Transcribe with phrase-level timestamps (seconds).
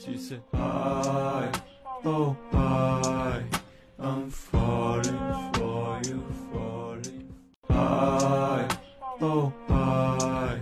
[0.00, 1.50] She said, I,
[2.04, 3.42] oh, I,
[3.98, 5.18] I'm falling
[5.54, 7.34] for you, falling.
[7.68, 8.68] I,
[9.20, 10.60] oh, I,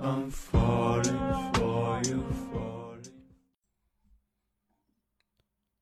[0.00, 1.16] I'm falling
[1.54, 3.12] for you, falling.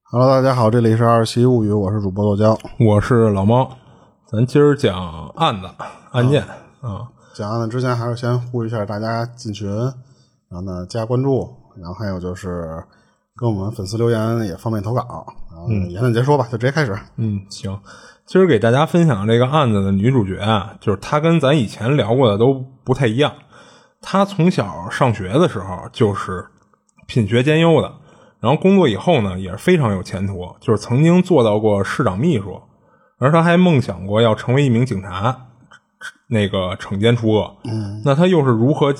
[0.05, 2.59] Hello，大家好，这里是二七物语，我是主播豆椒。
[2.79, 3.79] 我是老猫，
[4.27, 5.71] 咱今儿讲案子
[6.13, 6.43] 案件
[6.83, 9.67] 啊，讲案子之前，还是先呼吁一下大家进群，
[10.51, 12.83] 然后呢加关注，然后还有就是
[13.37, 15.27] 跟我们粉丝留言也方便投稿。
[15.51, 16.97] 然后言论结束吧，就直接开始。
[17.17, 17.81] 嗯，行，
[18.25, 23.33] 今儿给大家分享这个案子的女主角啊，就是她跟咱以前聊过的都不太一样。
[24.01, 26.47] 她从小上学的时候就是
[27.07, 27.93] 品学兼优的，
[28.41, 32.63] 然后工作以后呢也是非常有前途，就是曾经做到过市长秘书，
[33.19, 35.49] 而她还梦想过要成为一名警察，
[36.29, 37.57] 那个惩奸除恶。
[37.65, 38.95] 嗯，那她又是如何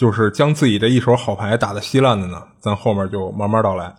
[0.00, 2.42] 就是将自己这一手好牌打得稀烂的呢？
[2.58, 3.94] 咱后面就慢慢道来。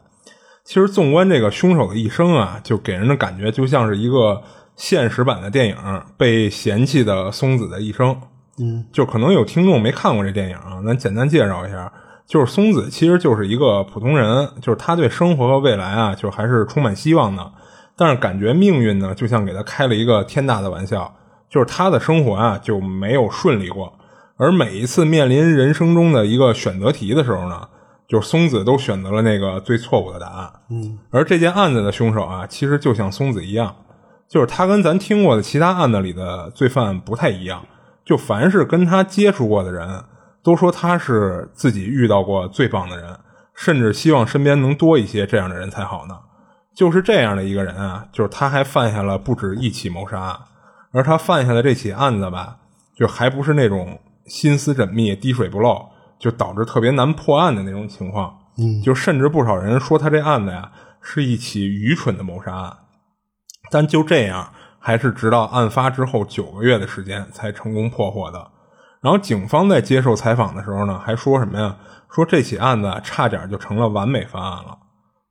[0.63, 4.41] 其实，纵观这个凶手的一生啊，就给人的感觉就像是一个
[4.75, 5.75] 现实版的电影
[6.17, 8.09] 《被嫌弃的松子的一生》。
[8.57, 11.93] 嗯，就可能有听众没看过这电影啊，咱简单介绍一下。
[12.25, 17.51] 就是松子其实就是一个普通人，就是他对生活和未来啊，就还是充满希望的。
[17.95, 21.13] 但是感觉命运呢，就像给他开了一个天大的玩笑，
[21.47, 23.93] 就是他的生活啊就没有顺利过。
[24.41, 27.69] 而每一次面临人生中的一个选择题的时候呢，
[28.07, 30.51] 就是松子都选择了那个最错误的答案。
[30.71, 33.75] 嗯，而这件案子的凶手啊，其实就像松子一样，
[34.27, 37.63] 就是他跟咱听过的其他案子里的罪犯不太一样。
[38.03, 40.03] 就凡是跟他接触过的人，
[40.41, 43.15] 都说他是自己遇到过最棒的人，
[43.53, 46.17] 甚至希望身边能多一些这样的人才好呢。
[46.73, 50.39] 就是这样的一个人啊，就是他还犯下了不止一起谋杀案，
[50.93, 52.57] 而他犯下的这起案子吧，
[52.97, 53.99] 就还不是那种
[54.31, 58.33] 心思缜密、滴水不漏，就导致特别难破案的那种情况。
[58.57, 62.77] 嗯，就甚至不少人说他这案子呀是一起愚蠢的谋杀案。
[63.69, 68.51] 但就这样，还是直到案发之后九个月的时间才成功破获的。
[69.01, 71.75] 然后警方在接受采访的时候呢，还说什么呀？
[72.09, 74.77] 说这起案子差点就成了完美犯案了。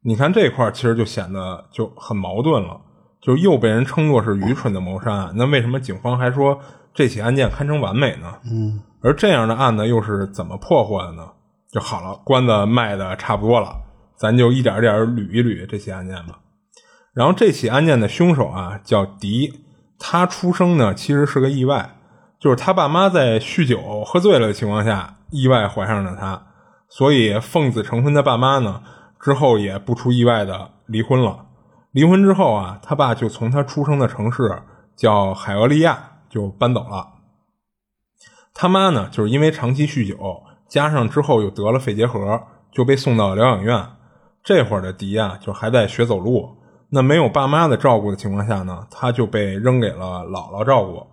[0.03, 2.79] 你看这块其实就显得就很矛盾了，
[3.21, 6.59] 就又被人称作是愚蠢的谋杀案，那为什么警方还说
[6.95, 8.35] 这起案件堪称完美呢？
[8.51, 11.29] 嗯，而这样的案子又是怎么破获的呢？
[11.71, 13.77] 就好了，关子卖的差不多了，
[14.17, 16.39] 咱就一点点捋一捋这起案件吧。
[17.13, 19.53] 然后这起案件的凶手啊叫迪，
[19.99, 21.97] 他出生呢其实是个意外。
[22.39, 26.43] 就是他爸妈在酗酒喝醉了的情况下，意外怀上了他，
[26.89, 28.83] 所以奉子成婚的爸妈呢，
[29.21, 31.45] 之后也不出意外的离婚了。
[31.93, 34.63] 离婚之后啊，他爸就从他出生的城市
[34.95, 37.09] 叫海俄利亚就搬走了。
[38.55, 42.41] 他妈呢，就是因为长期酗酒，加上之后又得了肺结核，
[42.71, 43.85] 就被送到疗养院。
[44.43, 46.57] 这会儿的迪啊，就还在学走路。
[46.91, 51.07] 那没有爸妈的照顾的情况下呢，他就被扔给了姥姥照顾。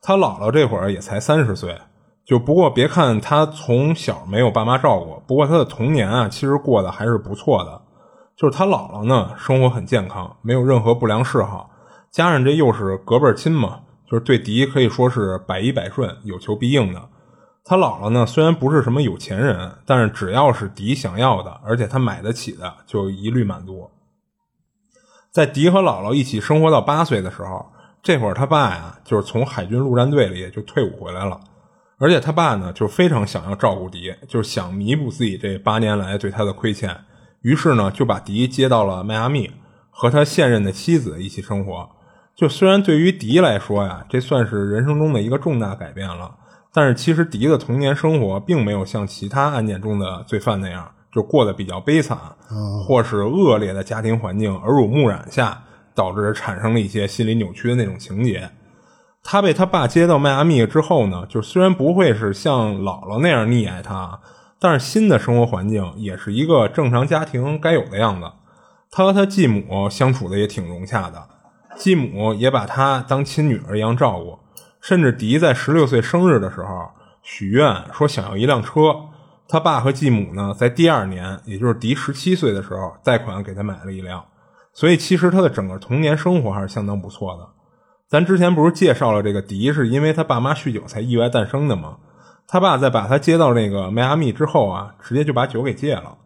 [0.00, 1.78] 他姥姥这会儿也才三十岁，
[2.24, 7.82] 就不过别看他从小没有爸妈照顾，不过他的童年啊，其实过得还是不错的。
[8.36, 11.70] 就是他姥姥呢，生活很健康，没有任何不良嗜好，
[12.10, 17.08] 加上这又是隔辈亲嘛，就是对迪可以说是百依百顺，有求必应的。
[17.64, 23.90] 他姥姥呢，虽然不是什么有钱人，但是只要是迪想要的，而且他买得起的，就一律满足。
[25.30, 27.66] 在迪和姥姥一起生活到八岁的时候。
[28.04, 31.38] 这会儿他爸呀，就是从海军陆战队里就退伍回来了，
[31.98, 36.90] 而且他爸呢，就非常想要照顾迪，就是想弥补自己这八年来对他的亏欠，
[37.42, 39.50] 于是呢，就把迪接到了迈阿密，
[39.90, 41.88] 和他现任的妻子一起生活。
[42.34, 46.34] 就虽然对于迪来说呀，这算是人生中的一个重大改变了，
[46.72, 52.18] 但是其实迪的童年生活并没有像其他案件中的罪犯那样，就过得比较悲惨，
[52.86, 55.62] 或是恶劣的家庭环境耳濡目染下。
[55.94, 58.48] 导致产生了一些心理扭曲的那种情节。
[59.22, 64.18] 他被他爸接到迈阿密之后呢，就虽然不会是像姥姥那样溺爱他，
[64.62, 68.30] 但是新的生活环境也是一个正常家庭该有的样子。
[68.92, 71.28] 他和他继母相处的也挺融洽的，
[71.76, 74.38] 继母也把他当亲女儿一样照顾。
[74.80, 76.90] 甚至迪在十六岁生日的时候
[77.22, 78.94] 许愿说想要一辆车，
[79.48, 84.24] 他爸和继母呢在第二年，也就是迪十七岁的时候贷款给他买了一辆。
[84.72, 87.48] 所以其实他的整个童年生活还是相当不错的。
[88.08, 91.96] 咱之前不是介绍了这个迪是因为他爸妈酗酒才意外诞生的吗？
[92.46, 96.16] 他爸在把他接到那个迈阿密之后啊，直接就把酒给戒了，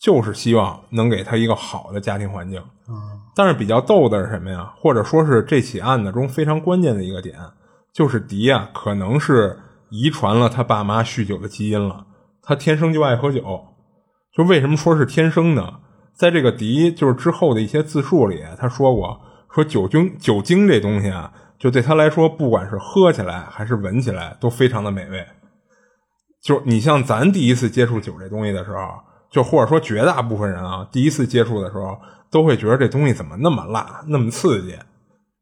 [0.00, 2.62] 就是希望能给他一个好的家庭环境。
[3.34, 4.72] 但是比较逗的是什么呀？
[4.76, 7.38] 或者说是这起案子中非常关键的一个点，
[7.92, 9.58] 就是迪啊可能是
[9.90, 12.06] 遗传了他爸妈酗酒的基因了，
[12.42, 13.42] 他天生就爱喝酒。
[14.34, 15.80] 就为什么说是天生呢？
[16.14, 19.20] 在这个迪就是之后的一些自述里，他说过，
[19.52, 25.26] 说酒精酒精这东西啊，就对他来说，不管是喝起来还是闻起来，都非常的美味。
[26.46, 28.94] 就你像咱第一次接触酒这东西的时候，
[29.28, 31.98] 就或者说绝大部分人啊，第一次接触的时候，
[32.30, 34.78] 都会觉得这东西怎么那么辣，那么刺激。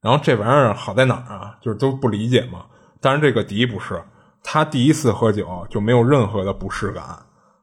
[0.00, 1.58] 然后这玩意儿好在哪儿啊？
[1.60, 2.64] 就是都不理解嘛。
[3.02, 4.02] 但是这个迪不是，
[4.42, 7.04] 他第一次喝酒就没有任何的不适感，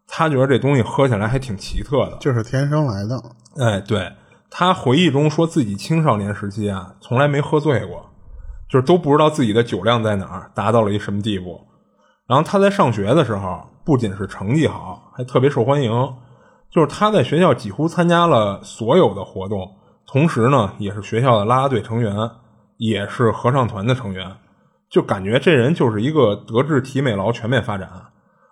[0.07, 2.17] 他觉得这东西喝起来还挺奇特的。
[2.19, 3.19] 就是天生来的。
[3.57, 4.11] 哎，对
[4.51, 8.07] 他回忆中说自己青少年时期啊，从来没喝醉过，
[8.69, 11.59] 就是都不知道自己的酒量在哪儿，达到了一什么地步。
[12.31, 15.91] 然后他在上学的时候，不仅是成绩好，还特别受欢迎，
[16.69, 19.69] 就是他在学校几乎参加了所有的活动，
[20.07, 22.15] 同时呢，也是学校的啦啦队成员，
[22.77, 24.25] 也是合唱团的成员，
[24.89, 27.91] 就感觉这人就是一个德智体美劳全面发展。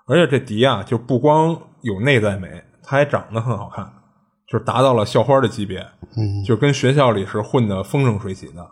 [0.07, 3.89] 而且这迪啊，就不光有内在美，他还长得很好看。
[4.45, 5.87] 就是达到了校花的级别，
[6.45, 8.67] 就跟学校里是混得风生水起的。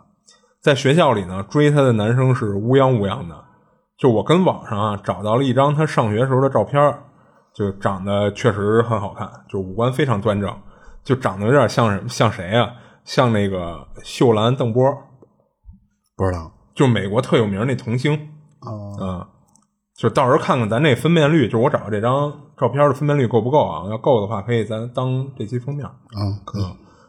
[0.60, 3.44] 在学校里呢，追她的男生是乌泱乌泱的。
[3.98, 6.80] 就我跟网上啊找到了一张他上学时候的照片，
[7.52, 10.56] 就长得确实很好看，就五官非常端正，
[11.02, 12.70] 就长得有点像什么像谁啊？
[13.04, 14.84] 像那个秀兰·邓波，
[16.16, 18.14] 不知道就美国特有名那童星。
[18.60, 19.26] 哦，嗯，
[19.96, 23.88] 就到时候看看咱这分辨率，就我找这张照片的分辨率够不够啊？
[23.88, 25.86] 要够的话，可以咱当这期封面。
[25.86, 25.94] 啊，
[26.44, 26.62] 可以。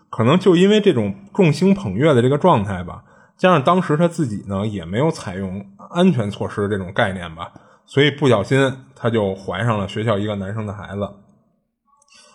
[0.10, 3.04] 可能就因为这种众星捧月的这个状态吧，
[3.40, 7.52] 加上当时他自己呢也没有采用安全措施这种概念吧，
[7.86, 11.10] 所以不小心他就怀上了学校一个男生的孩子。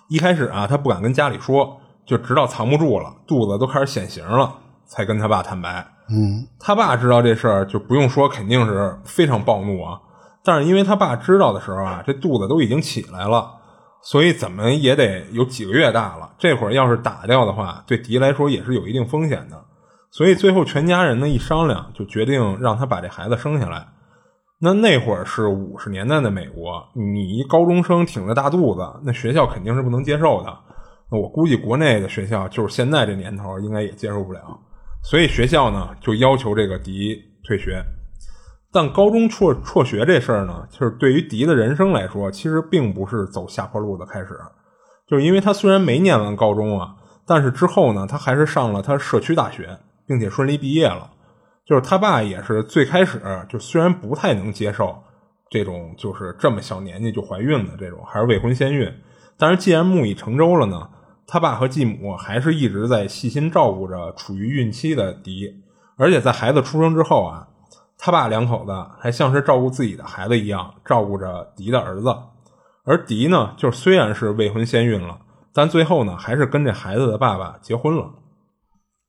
[0.09, 4.55] 一开始啊，他不敢跟家里说，就直到藏不住了，肚子都开始显形了，
[4.87, 5.87] 才跟他爸坦白。
[6.09, 10.01] 嗯，他爸知道这事儿，就不用说，肯定是非常暴怒啊。
[10.43, 13.51] 但是因为他爸知道的时候啊，这肚子都已经起来了，
[14.03, 16.35] 所以怎么也得有几个月大了。
[16.39, 19.65] 这会儿要是打掉的话，对迪来说也是有一定风险的。
[20.17, 23.85] 所以最后全家人呢一商量，就决定让他把这孩子生下来。
[24.61, 30.57] 那那会儿是五十年代的美国，你一高中生挺着大肚子，那学校肯定是不能接受的。
[31.11, 34.41] 那我估计国内的学校就是现在这年头应该也接受不了。
[35.03, 37.85] 所以学校呢就要求这个迪退学。
[38.73, 44.39] 但高中辍辍学这事儿呢，就是对于迪的人生来说，其实并不是走下坡路的开始。
[45.09, 46.95] 就是因为他虽然没念完高中啊，
[47.27, 51.11] 但是之后呢，他还是上了他社区大学，并且顺利毕业了。
[51.65, 55.03] 就是他爸也是最开始就虽然不太能接受
[55.49, 58.93] 这种就是这么小年纪就怀孕的这种，还是未婚先孕。
[59.39, 60.91] 但是既然木已成舟了呢，
[61.27, 65.62] 他爸和继母还是一直在细心照顾着处于孕期的迪，
[65.97, 67.49] 而且在孩子出生之后啊，
[67.97, 72.15] 他爸两口子还像是照顾自己的孩子一样照顾着迪的儿子。
[72.85, 75.19] 而迪呢，就是虽然是未婚先孕了，
[75.55, 78.11] 但最后呢，还是跟这孩子的爸爸结婚了。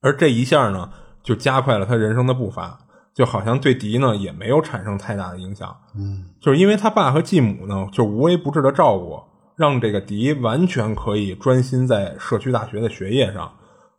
[0.06, 0.88] 而这一下呢，
[1.24, 2.78] 就加快了他人生的步伐，
[3.12, 5.76] 就好像对迪呢也没有产生太大的影响。
[5.98, 9.20] 嗯，就是因为他爸和继母呢，就无微不至的照顾，
[9.56, 13.52] 让这个迪完全可以专心在社区大学的学业上，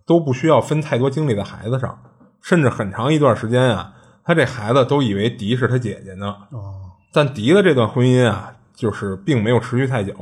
[0.06, 1.98] 都不需要分太多精力在孩子上。
[2.40, 3.92] 甚至很长一段时间啊，
[4.22, 6.36] 他这孩子都以为迪是他姐姐呢。
[6.52, 6.72] 哦，
[7.12, 10.14] 但迪的这段婚姻啊，就是并没有持续太久。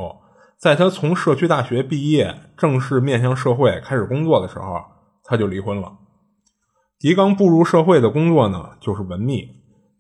[0.57, 4.81] 在他从社区大学毕业，正式面向社会开始工作的时候，
[5.25, 5.93] 他就离婚了。
[6.99, 9.49] 迪刚步入社会的工作呢，就是文秘，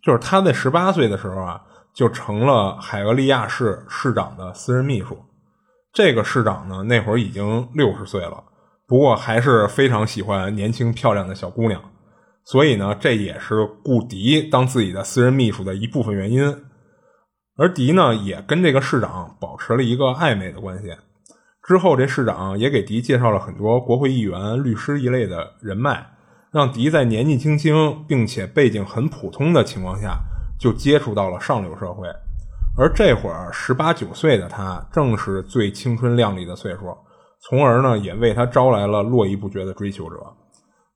[0.02, 1.60] 就是他在十八岁的时候啊，
[1.92, 5.18] 就成了海格利亚市市长的私人秘书。
[5.92, 8.42] 这个市长呢，那会儿已经六十岁了，
[8.86, 11.80] 不过还是非常喜欢年轻漂亮的小姑娘，
[12.44, 16.64] 所以呢，这也是雇迪当自己的私人秘书的一部分原因。
[17.56, 20.88] 而迪呢，也跟这个市长保持了一个暧昧的关系。
[21.66, 26.06] 之后，这市长也给迪介绍了很多国会议员、律师一类的人脉，
[26.52, 30.20] 让迪在年纪轻轻并且背景很普通的情况下，
[30.60, 32.06] 就接触到了上流社会。
[32.76, 36.94] 而这会儿十八九岁的他，正是最青春靓丽的岁数，
[37.40, 40.16] 从而呢，也为他招来了络绎不绝的追求者。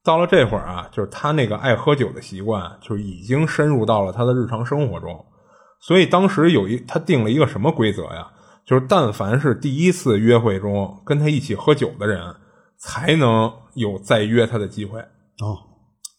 [0.04, 5.24] 到了这会儿啊，就是他那个爱喝酒的习惯，就已经深入到了他的日常生活中。
[5.80, 8.28] 所以当时有一他定了一个什么规则呀？
[8.68, 12.36] 就是但凡是第一次约会中跟他一起喝酒的人，
[12.76, 15.00] 才能有再约他的机会，
[15.40, 15.56] 哦，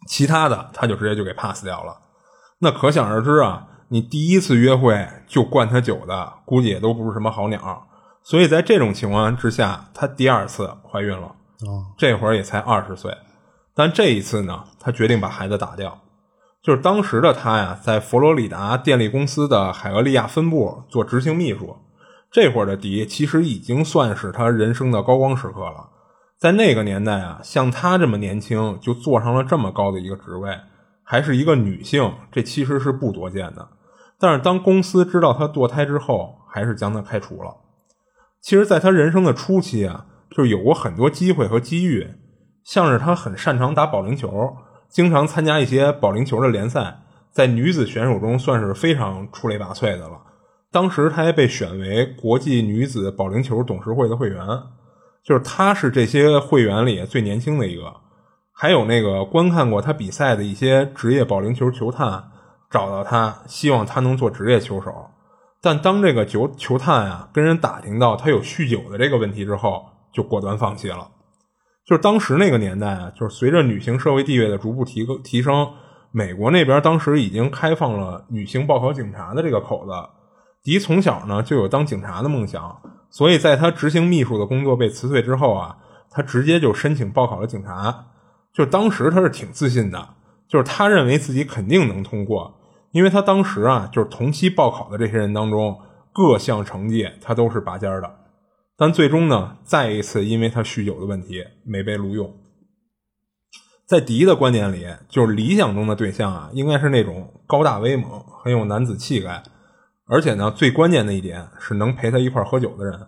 [0.08, 1.96] 其他的他就直接就给 pass 掉了。
[2.58, 7.88] 那可想而知啊，你第一次约会就灌他酒的，估计也都不是什么好鸟。
[8.24, 11.28] 所以在这种情况之下，她第二次怀孕了，
[11.68, 13.16] 哦，这会儿也才二十岁，
[13.76, 16.02] 但这一次呢，她决定把孩子打掉。
[16.64, 21.78] 就是当时的她呀，在佛罗里达电力公司的海俄利亚分部做执行秘书，
[22.32, 25.90] 这会儿的迪其实已经算是他人生的高光时刻了。
[26.38, 30.58] 在那个年代啊，像他这么年轻就坐上了这么高的一个职位，
[31.04, 33.68] 还是一个女性，这其实是不多见的。
[34.20, 37.56] 但是当公司知道她堕胎之后，还是将她开除了。
[38.42, 42.08] 其实，在他人生的初期啊，就有过很多机会和机遇，
[42.64, 44.56] 像是他很擅长打保龄球，
[44.88, 47.00] 经常参加一些保龄球的联赛，
[47.32, 50.22] 在女子选手中算是非常出类拔萃的了。
[50.72, 54.46] 当时她还被选为国际女子保龄球董事会的会员。
[55.22, 57.94] 就是他是这些会员里最年轻的一个，
[58.54, 62.24] 还有那个观看过他比赛的一些职业保龄球球探
[62.72, 64.92] 找到他，希望他能做职业球手。
[65.62, 71.10] 但当这个球球探啊跟人打听到他有酗酒的这个问题之后，就果断放弃了。
[71.86, 75.70] 就是当时那个年代啊，就是随着女性社会地位的逐步提提升，
[76.12, 79.92] 美国那边当时已经开放了女性报考警察的这个口子。
[80.64, 82.82] 迪从小呢就有当警察的梦想。
[83.12, 85.78] 所以，在他执行秘书的工作被辞退之后啊，
[86.12, 88.06] 他直接就申请报考了警察。
[88.54, 90.10] 就当时他是挺自信的，
[90.48, 92.60] 就是他认为自己肯定能通过，
[92.92, 95.80] 因为他当时啊，就是同期报考的这些人当中，
[96.14, 98.16] 各项成绩他都是拔尖的。
[98.78, 102.32] 但最终呢，再一次因为他酗酒的问题没被录用。
[103.88, 109.42] 在迪的观念里，就是理想中的对象啊，应该是那种高大威猛、很有男子气概。
[110.10, 113.00] 而且呢，最关键的一点是能陪他一块喝酒的人，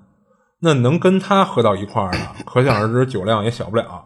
[0.59, 4.05] 那能跟他喝到一块儿的， 可想而知酒量也小不了。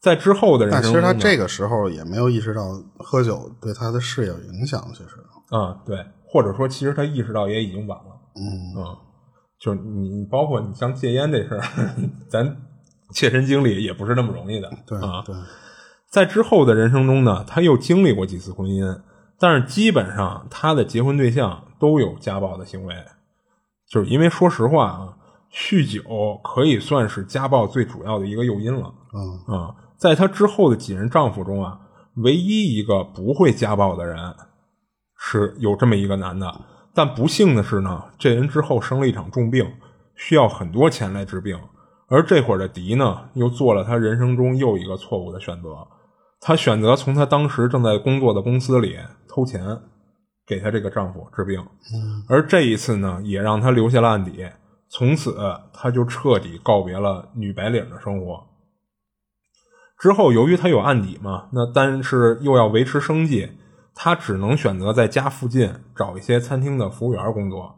[0.00, 2.60] 在之后的人生，但其实他这个时候也没有意识到
[2.98, 5.16] 喝酒对他的事业有影响，其实
[5.48, 8.20] 啊，对，或者说其实他意识到也已经晚了。
[8.36, 8.96] 嗯嗯，
[9.58, 11.62] 就是你，你包括你像戒烟这事儿，
[12.28, 12.56] 咱
[13.12, 14.70] 切身经历也不是那么容易的。
[14.86, 15.34] 对啊，对，
[16.10, 19.00] 在之后的人生中呢，他又经历过几次婚姻，
[19.40, 21.64] 但是基本上他的结婚对象。
[21.78, 22.94] 都有家暴的行为，
[23.88, 25.16] 就是因为说实话啊，
[25.52, 28.92] 酗酒可以算是家暴最主要的一个诱因了。
[29.14, 31.80] 嗯啊，在她之后的几任丈夫中啊，
[32.16, 34.34] 唯一一个不会家暴的人
[35.16, 36.60] 是有这么一个男的，
[36.94, 39.72] 但不幸的是呢，这人之后生了一场重病，
[40.14, 41.58] 需要很多钱来治病。
[42.08, 45.86] 而这会儿的迪呢，又做了他人生中又一个错误的选择，
[46.40, 48.96] 他选择从他当时正在工作的公司里
[49.28, 49.78] 偷钱。
[50.48, 51.62] 给她这个丈夫治病，
[52.28, 54.48] 而这一次呢，也让她留下了案底。
[54.88, 55.36] 从此，
[55.72, 58.46] 她就彻底告别了女白领的生活。
[59.98, 63.50] 之后，由于她有案底嘛，那但是又要维持生计，
[63.94, 67.74] 她只能选择在家附近找一些餐厅的服务员工作。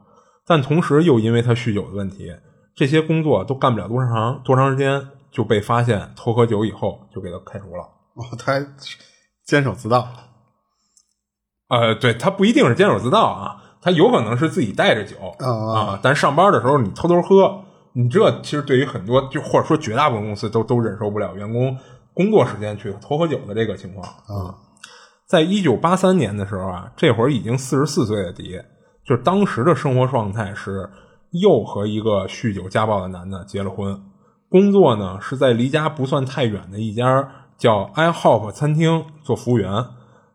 [0.47, 2.33] 但同时，又因为她酗酒的问题，
[2.77, 7.83] 这些工作都干不了多长多长时间，就被发现偷喝酒以后，就给她开除了。
[8.15, 8.67] 哦，他还
[9.45, 10.07] 监守自盗。
[11.71, 15.99] 呃，对他不一定是监守自盗啊，他有可能是自己带着酒啊。
[16.03, 17.61] 但上班的时候你偷偷喝，
[17.93, 21.77] 你这其实对于很多就或者说绝大部分公司都都忍受不了员工
[22.13, 24.55] 工作时间去偷喝酒的这个情况啊。
[25.27, 28.61] 在一九八三年的时候啊，这会儿已经四十四岁的迪，
[29.07, 30.91] 就是当时的生活状态是
[31.31, 34.03] 又和一个酗酒家暴的男的结了婚，
[34.49, 39.71] 工作呢是在离家不算太远的一家叫 IHOP 餐厅做服务员。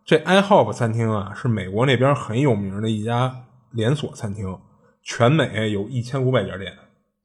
[0.06, 3.36] 这 IHOP 餐厅啊，是美国那边很有名的一家
[3.72, 4.56] 连锁餐厅，
[5.02, 6.72] 全美有一千五百家店，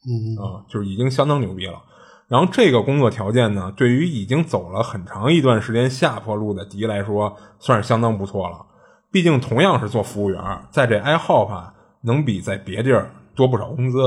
[0.08, 1.82] 嗯啊，就是已经相当牛逼了。
[2.26, 8.64] 然后这个工作条件呢，对于已经走了很长一段时间下坡路的迪来说，算是相当不错了。
[9.12, 11.72] 毕竟同样是做服务员，在这 IHOP
[12.04, 13.98] 能比在别地儿多不少工资。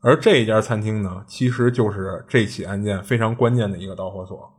[0.00, 4.52] 而这一家餐厅呢，其实就是这起案件非常关键的一个导火索。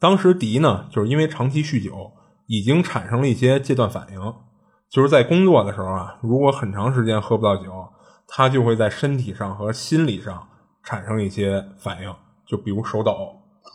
[0.00, 2.12] 当时迪呢，就是因为长期酗酒，
[2.46, 4.34] 已经产生了一些戒断反应。
[4.88, 7.70] 就是在工作的时候啊，如果很长时间喝不到酒，
[8.26, 10.48] 他就会在身体上和心理上
[10.82, 12.12] 产生一些反应，
[12.46, 13.14] 就比如手抖。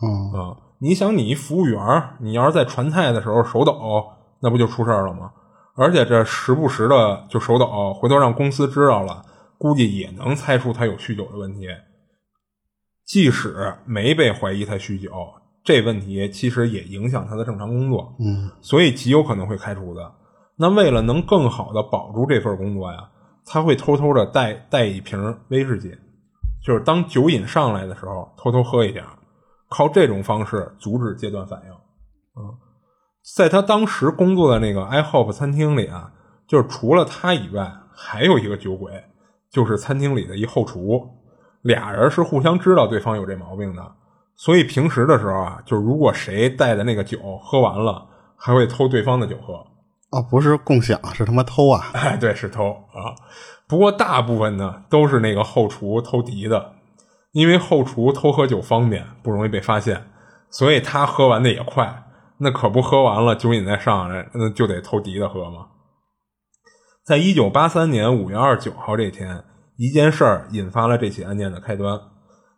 [0.02, 1.80] 嗯啊，你想，你一服务员，
[2.18, 4.04] 你要是在传菜的时候手抖，
[4.40, 5.32] 那不就出事儿了吗？
[5.76, 9.24] 而且这时不时的就手抖，回头让公司知道了，
[9.56, 11.68] 估计也能猜出他有酗酒的问题。
[13.06, 15.10] 即使没被怀疑他酗酒。
[15.66, 20.12] 这问题其实也影响他的正常工作，嗯，所以极有可能会开除的。
[20.56, 23.10] 那为了能更好的保住这份工作呀，
[23.44, 25.92] 他会偷偷的带带一瓶威士忌，
[26.64, 29.04] 就是当酒瘾上来的时候偷偷喝一点，
[29.68, 31.72] 靠这种方式阻止戒断反应。
[32.40, 32.54] 嗯，
[33.34, 36.12] 在他当时工作的那个 i hope 餐厅里啊，
[36.46, 38.92] 就是除了他以外，还有一个酒鬼，
[39.50, 41.04] 就是餐厅里的一后厨，
[41.62, 43.82] 俩人是互相知道对方有这毛病的。
[44.36, 49.54] 所以平时的时候啊，就是如果谁带的那个酒喝完了，还会偷对方的酒喝。
[50.10, 51.86] 哦，不是共享，是他妈偷啊！
[51.94, 53.16] 哎，对，是偷啊。
[53.66, 56.74] 不过大部分呢都是那个后厨偷敌的，
[57.32, 60.06] 因为后厨偷喝酒方便，不容易被发现，
[60.50, 62.04] 所以他喝完的也快。
[62.38, 65.68] 那可不喝完了酒瘾再上来，那就得偷敌的喝嘛。
[67.04, 69.42] 在一九八三年五月二十九号这天，
[69.76, 71.98] 一件事儿引发了这起案件的开端。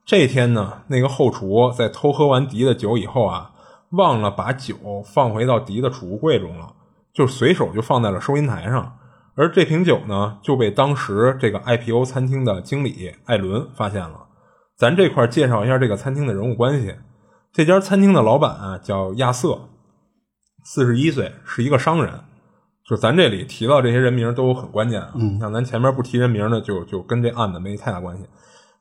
[0.08, 3.50] 这天呢，那个后厨在偷喝完迪的酒以后啊，
[3.90, 6.72] 忘了把酒放回到迪的储物柜中了，
[7.12, 8.96] 就随手就放在了收银台上。
[9.34, 14.28] 而这瓶酒呢，就被当时这个 IPO 餐厅的经理艾伦发现了。
[14.78, 16.94] 咱这块介绍一下这个餐厅的人物关系。
[17.52, 19.68] 这家餐厅的老板啊叫亚瑟，
[20.64, 22.14] 四十一岁，是一个商人。
[22.82, 28.24] 就咱这里提到这些人名都很关键啊，像咱前面不提人名呢，就就跟这案子没太大关系。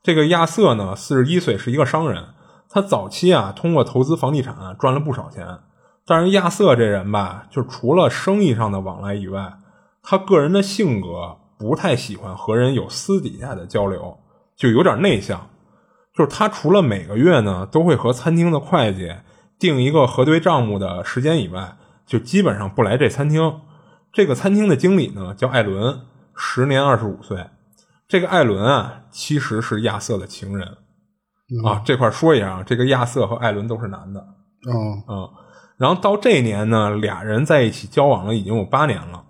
[0.08, 2.28] 这个亚瑟呢，四十一岁，是一个商人。
[2.70, 5.58] 他早期啊，通过投资房地产赚了不少钱。
[6.06, 9.58] 但是亚瑟这人吧，就除了生意上的往来以外，
[10.02, 14.16] 他个人的性格不太喜欢和人有私底下的交流，
[14.56, 15.50] 就有点内向。
[16.16, 19.14] 就是他除了每个月呢都会和餐厅的会计
[19.58, 23.60] 定一个核对账目的时间以外，就基本上不来这餐厅。
[24.10, 26.00] 这个餐厅的经理呢叫艾伦，
[26.34, 27.44] 时年二十五岁。
[28.08, 30.66] 这个艾伦啊，其实是亚瑟的情人
[31.62, 31.82] 啊。
[31.84, 34.20] 这块说一下啊，这个亚瑟和艾伦都是男的。
[34.66, 35.30] 嗯嗯，
[35.76, 39.24] 然后到这年呢，俩人在一起交往了已经有八年了。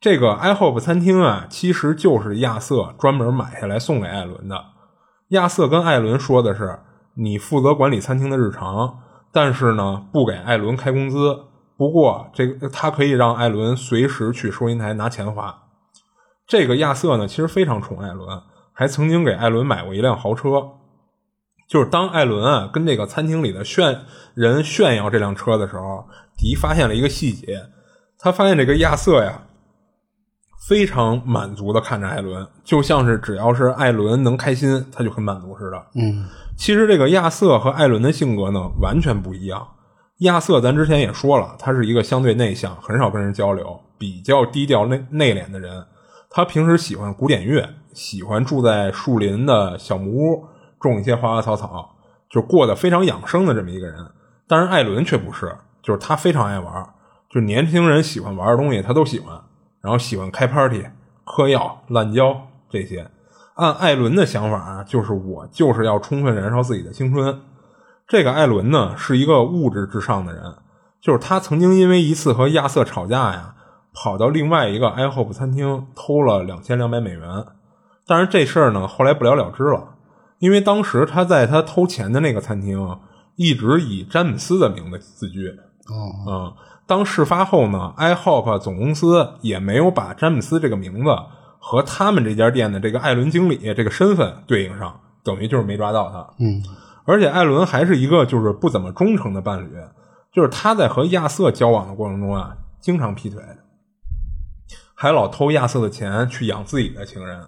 [0.00, 4.64] 这个 I Hope 餐厅啊，其实就是亚瑟专门买下来送给艾伦的。
[5.28, 6.80] 亚瑟跟艾伦说的是
[7.16, 9.00] ：“你负责管理餐厅的日常，
[9.30, 11.36] 但是呢，不给艾伦开工资。
[11.76, 15.64] 不过，这个他可以让艾伦随时去收银台拿钱花。”
[16.48, 20.70] 这个亚瑟呢，其实非常宠艾伦，还曾经给艾伦买过一辆豪车。
[21.68, 24.00] 就是当艾伦啊跟这个餐厅里的炫
[24.34, 27.66] 人炫耀这辆车的时候，迪发现了一个细节，
[28.18, 29.42] 他发现这个亚瑟呀。
[30.66, 35.82] 非常满足的看着艾伦，就像是只要是艾伦能开心，他就很满足似的。
[35.94, 36.26] 嗯，
[36.58, 39.66] 其实这个亚瑟和艾伦的性格呢完全不一样。
[40.18, 45.86] 亚瑟咱之前也说了，他是一个相对内向、很少跟人交流、比较低调内内敛的人。
[46.30, 50.44] 他平时喜欢古典乐，喜欢住在树林的小木屋，
[50.80, 51.96] 种一些花花草草，
[52.28, 53.96] 就过得非常养生的这么一个人。
[54.46, 56.88] 但是艾伦却不是，就是他非常爱玩，
[57.30, 59.40] 就年轻人喜欢玩的东西他都喜欢。
[59.80, 60.84] 然后喜欢开 party、
[61.24, 62.36] 嗑药、滥交
[62.68, 63.08] 这些。
[63.54, 67.40] 按艾伦的想法啊，就是我就是要充分燃烧自己的青春。
[68.08, 70.42] 这个艾伦呢，是一个物质至上的人，
[71.00, 73.54] 就是他曾经因为一次和亚瑟吵架呀，
[73.92, 77.44] 跑到另外一个 IHOP 餐厅偷了两千两百美元。
[78.06, 79.96] 但是这事儿呢，后来不了了之了，
[80.38, 82.98] 因为当时他在他偷钱的那个餐厅
[83.36, 85.48] 一直以詹姆斯的名字自居。
[85.48, 86.54] 哦，嗯。
[86.86, 91.10] 当事发后呢，IHOP 总公司也没有把詹姆斯这个名字
[91.58, 96.26] 和他们这家店的这个艾伦经理这个身份对应上，等于就是没抓到他。
[96.38, 96.62] 嗯，
[97.04, 99.70] 而且艾伦还是一个就是不怎么忠诚的伴侣，
[100.32, 103.42] 就是他在和亚瑟交往的过程中啊，经常劈腿，
[105.00, 107.46] 还老偷亚瑟的钱去养自己的情人。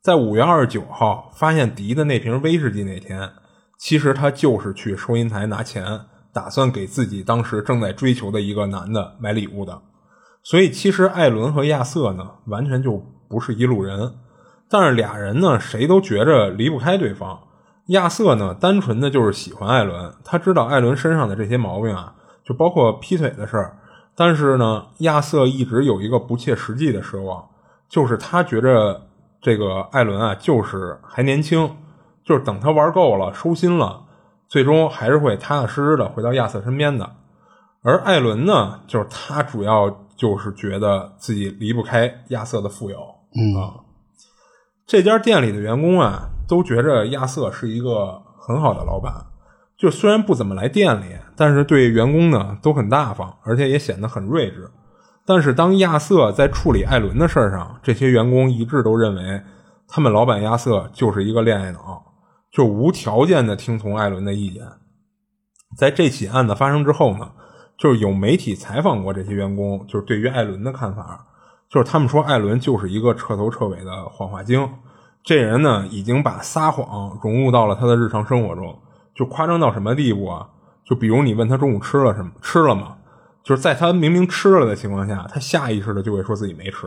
[0.00, 3.32] 在五月二十九号发现迪的那瓶威士忌那天，
[3.76, 6.02] 其实他就是去收银台拿钱。
[6.32, 9.82] 打算给自己当时正在追求的一个男的买礼物的，
[10.44, 14.14] 所以其实艾伦和亚瑟呢完全就不是一路人，
[14.70, 17.40] 但是俩人呢谁都觉着离不开对方。
[17.86, 22.14] 亚瑟呢单纯的就是喜欢艾伦，他知道艾伦身上的这些毛病啊，
[22.44, 23.76] 就包括劈腿的事儿。
[24.18, 27.48] 但是呢，亚瑟一直有一个不切实际的奢望，
[27.88, 29.06] 就是他觉着
[29.40, 31.76] 这个艾伦啊就是还年轻，
[32.24, 34.02] 就是等他玩够了收心了。
[34.48, 37.08] 最终还是会踏踏实实的回到亚瑟身边的，
[37.82, 43.84] 而艾伦呢，就是他主要就是觉得自己离不开亚瑟的富有啊。
[44.86, 49.14] 这家店里的员工啊，都觉着亚瑟是一个很好的老板，
[49.78, 54.68] 就虽然不怎么来店里，但是对员工呢都很大方，而且也显得很睿智。
[55.24, 59.40] 但是当亚瑟在处理艾伦的事儿上，这些员工一致都认为
[59.86, 62.04] 他们老板亚瑟就是一个恋爱脑。
[62.50, 64.62] 就无条件的听从艾伦的意见。
[65.76, 67.30] 在这起案子发生之后呢，
[67.76, 71.26] 就是有媒体采访过这些员工，就是对于艾伦的看法，
[71.68, 74.66] 就是他们说艾伦就是一个彻头彻尾的谎话精。
[75.22, 78.74] 这人呢，已经把撒谎融入到了他的日常生活中，
[79.18, 80.46] 就夸张到什么地步啊？
[80.84, 82.98] 就比如你问他中午吃了什么，吃了吗？
[83.42, 86.86] 就是在他明明吃了的情况下，他下意识的就会说自己没吃。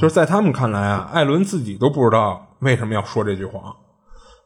[0.00, 3.76] 就是在他们看来啊，艾伦自己都不知道为什么要说这句谎。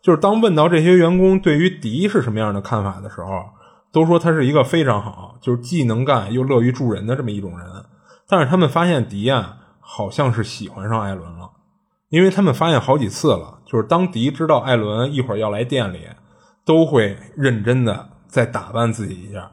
[0.03, 3.45] 就是当问到这些员工对于迪是什么样的看法的时候，
[3.91, 7.67] 都说他是一个非常好，就是既能干又乐于助人的这么一种人。
[8.29, 11.51] 但是他们发现迪啊，好像是喜欢上艾伦了。
[12.11, 16.01] 因为他们发现好几次了，就是当迪知道艾伦一会儿要来店里，
[16.65, 19.51] 都会认真的再打扮自己一下。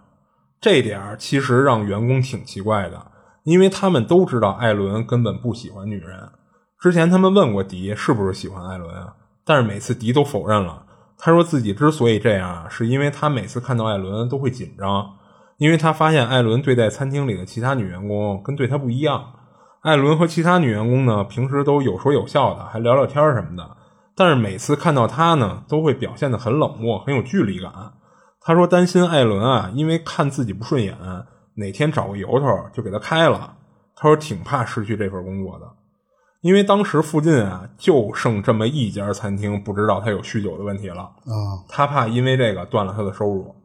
[0.61, 3.11] 这点儿其实让员工挺奇怪的，
[3.43, 6.29] 因为他们都知道艾伦根本不喜欢女人。
[6.79, 9.13] 之前他们问过迪是不是喜欢艾伦啊，
[9.45, 10.83] 但是每次迪都否认了。
[11.17, 15.09] 他说自己之所以这样，是因为他每次看到艾伦都会紧张，
[15.57, 19.33] 因为他发现艾伦对待餐厅里的其他女员工跟对他不一样。
[19.81, 23.77] 艾伦和其他女员工呢，平时都有说有笑的，还聊聊天什么的。
[24.19, 27.71] 但是每次看到他呢，都会表现得很冷漠，很有距离感。
[28.41, 30.93] 他说担心艾伦啊，因为看自己不顺眼，
[31.55, 33.55] 哪天找个由头就给他开了。
[33.95, 35.65] 他说挺怕失去这份工作的，
[36.41, 41.03] 因为当时附近啊就剩这么一家餐厅，不知道他有酗酒的问题了。
[41.03, 43.55] 啊，他怕因为这个断了他的收入。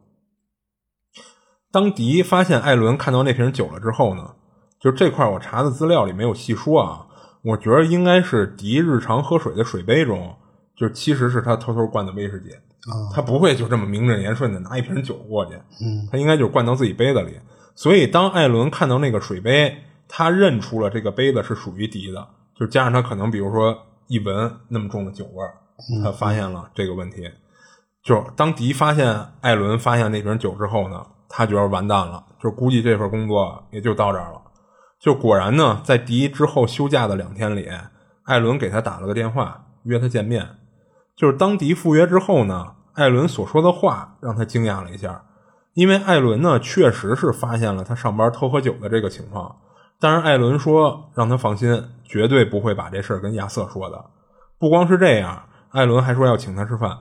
[1.69, 4.35] 当迪发现艾伦看到那瓶酒了之后呢，
[4.79, 7.07] 就这块我查的资料里没有细说啊，
[7.43, 10.37] 我觉得应该是迪日常喝水的水杯中，
[10.75, 12.51] 就其实是他偷偷灌的威士忌。
[12.51, 17.39] 啊，他不会就这么名正言顺的拿一瓶酒过去，嗯，他应该就是灌到自己杯子里。
[17.73, 19.75] 所以当艾伦看到那个水杯，
[20.07, 25.55] 他认出了这个杯子是属于迪的，就加上他可能比如说一闻那么重的酒味儿，
[26.03, 27.27] 他发现了这个问题。
[28.03, 34.39] 就当迪发现艾伦发现那瓶酒之后呢，他觉得完蛋了，就估计这份工作也就到这儿了。
[34.99, 37.67] 就果然呢，在迪之后休假的两天里，
[38.25, 40.47] 艾伦给他打了个电话，约他见面。
[41.15, 45.23] 就是当迪赴约之后呢，艾伦所说的话让他惊讶了一下，
[45.73, 49.55] 因为艾伦呢确实是发现了他上班偷喝酒的这个情况，
[49.99, 54.05] 但是艾伦说让他放心，绝对不会把这事儿跟亚瑟说的。
[54.59, 56.97] 不光是这样，艾伦还说要请他吃饭。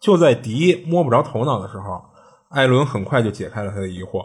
[0.00, 2.04] 就在迪摸不着头脑的时候，
[2.50, 4.24] 艾伦很快就解开了他的疑惑。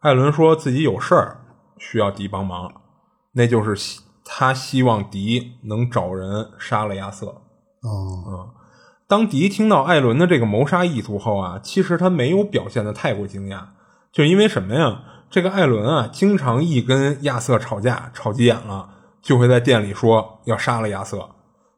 [0.00, 1.40] 艾伦说自己有事儿
[1.76, 2.70] 需要迪帮忙，
[3.32, 7.42] 那就是希他希望迪能找人杀了亚瑟。
[7.82, 8.50] 哦，
[9.06, 13.60] 当迪听到艾伦的这个谋杀意图后啊，其实他没有表现的太过惊讶，
[14.12, 15.02] 就因为什么呀？
[15.30, 18.88] 这个艾伦啊，经常一跟亚瑟吵架，吵急眼了，
[19.20, 21.28] 就会在店里说要杀了亚瑟。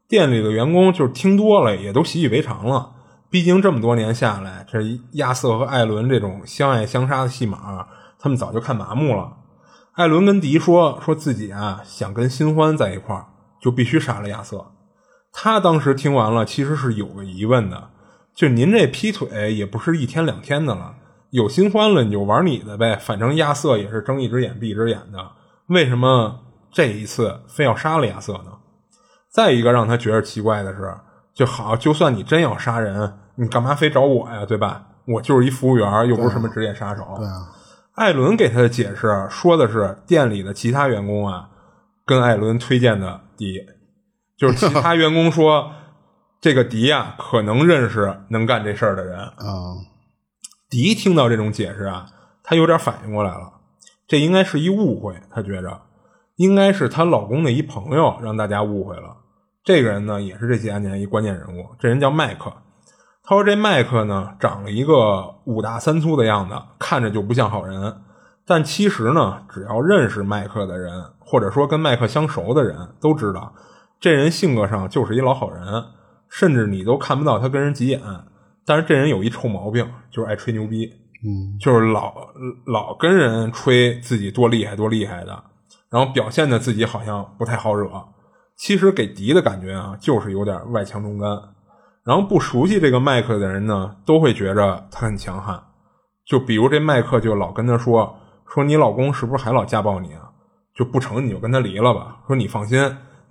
[0.07, 2.91] 店里的员工就是听多了，也都习以为常了。
[3.29, 4.79] 毕竟这么多年下来，这
[5.13, 7.87] 亚瑟和艾伦这种相爱相杀的戏码，
[8.19, 9.37] 他们早就看麻木了。
[9.93, 13.27] 艾伦跟迪说，说自己啊想跟新欢在一块儿，
[13.61, 14.71] 就必须杀了亚瑟。
[15.33, 17.89] 他当时听完了，其实是有个疑问的，
[18.33, 20.95] 就您这劈腿也不是一天两天的了，
[21.29, 25.31] 有新欢了你就玩你的呗，反正亚瑟也是睁一只眼闭一只眼的，
[25.67, 26.41] 为什么
[26.71, 28.51] 这一次非要杀了亚瑟呢？
[29.29, 30.93] 再一个让他觉得奇怪的是，
[31.33, 34.83] 就好，就算你真要杀人，你干嘛非找我呀，对吧？
[35.07, 37.03] 我就是一服务员，又不是什么职业杀手。
[37.17, 37.49] 对啊，
[37.95, 41.49] 艾伦给他的解释说的是店里的其他员工啊，
[42.05, 43.65] 跟艾伦推荐的迪，
[44.41, 45.71] 就是其他员工说
[46.39, 49.19] 这个迪啊可能认识能干这事儿的人。
[49.19, 49.77] 啊，
[50.67, 52.07] 迪听到这种解释啊，
[52.41, 53.53] 他有点反应过来了，
[54.07, 55.81] 这应该是一误会，他觉着
[56.37, 59.15] 应该是她老公的一朋友让大家误会了。
[59.63, 62.51] 这个人呢，也是这起案件一关键人物，这人叫麦克。
[63.23, 67.95] 他说这麦克呢，长了一个五大三粗的样子，看着就不像好人。
[68.47, 73.53] 但其实呢，只要认识麦克的人，或者说跟麦克相熟的人，都知道
[74.01, 75.63] 这人性格上就是一老好人，
[76.27, 78.01] 甚至你都看不到他跟人急眼。
[78.65, 80.87] 但是这人有一臭毛病，就是爱吹牛逼，
[81.23, 82.15] 嗯，就是老
[82.65, 85.43] 老跟人吹自己多厉害多厉害的，
[85.91, 87.87] 然后表现的自己好像不太好惹。
[88.57, 91.29] 其实给迪的感觉啊，就是有点外强中干。
[92.03, 95.61] 然后不熟悉这个麦克的人呢，都会觉着他很强悍。
[96.25, 98.15] 就比如这麦克就老跟他说
[98.47, 100.31] 说你老公是不是还老家暴你啊？
[100.73, 102.21] 就不成你就跟他离了吧。
[102.25, 102.79] 说你放心，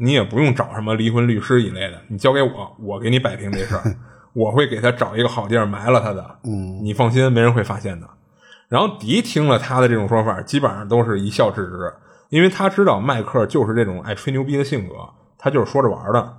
[0.01, 3.83] 你也不用找什么离婚律师一类的，你交给我，我给你摆平这事儿，
[4.33, 6.39] 我会给他找一个好地儿埋了他的。
[6.45, 8.09] 嗯，你放心，没人会发现的。
[8.69, 11.93] 然后迪听了他的这种说法，基本上都是一笑置之，
[12.31, 14.95] 因为他知道麦克就是这种爱吹牛逼的性格，
[15.37, 16.37] 他就是说着玩的。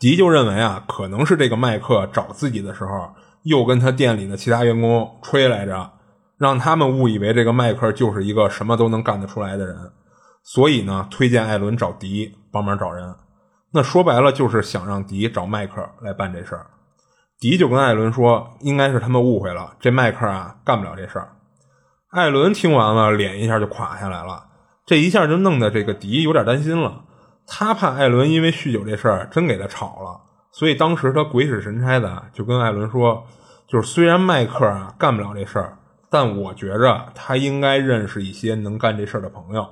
[0.00, 3.10] 迪就认为啊，可能是这个麦克找自己的时候，
[3.44, 5.92] 又跟他店里的其他员工吹来着，
[6.38, 9.76] 让他们误以为这个麦克就是一个什么都能干得出来的人，
[10.48, 13.16] 所以呢，推荐艾伦找迪帮忙找人。
[13.72, 16.66] 那说白了就是想让迪找麦克来办这事儿。
[17.40, 21.32] 迪就跟艾伦说，应该是他们误会了，这麦克啊干不了这事儿。
[22.10, 24.44] 艾伦听完了，脸一下就垮下来了，
[24.86, 27.02] 这一下就弄得这个迪有点担心了。
[27.44, 30.20] 他怕艾伦因为酗酒这事儿真给他炒了，
[30.52, 33.26] 所以当时他鬼使神差的就跟艾伦说，
[33.66, 35.76] 就是虽然麦克啊干不了这事儿，
[36.08, 39.66] 但我觉着他应该认识一些能干这事儿的朋友。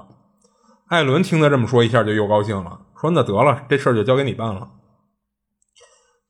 [0.89, 4.71] 艾伦听他这么说，一下就又高兴了，说说那得了，这事儿就交给你办了。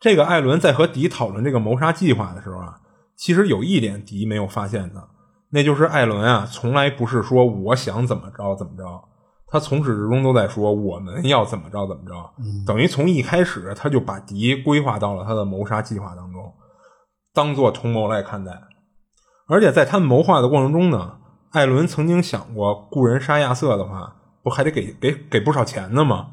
[0.01, 2.81] 这个艾伦在和迪讨论这个谋杀计划的时候啊，
[3.17, 5.09] 其实有一点迪没有发现的，
[5.51, 8.85] 那就是艾伦啊，从来不是说我想怎么着怎么着，
[9.47, 12.35] 他从始至终都在说我们要怎么着怎么着，
[12.67, 16.53] 等于从一开始他就把迪规划到了他的谋杀计划当中，
[17.33, 18.53] 当做同谋来看待。
[19.47, 21.19] 而且在他们谋划的过程中呢，
[21.53, 26.29] 艾伦曾经想过，雇人杀亚瑟的话，不还得给给给不少钱呢吗？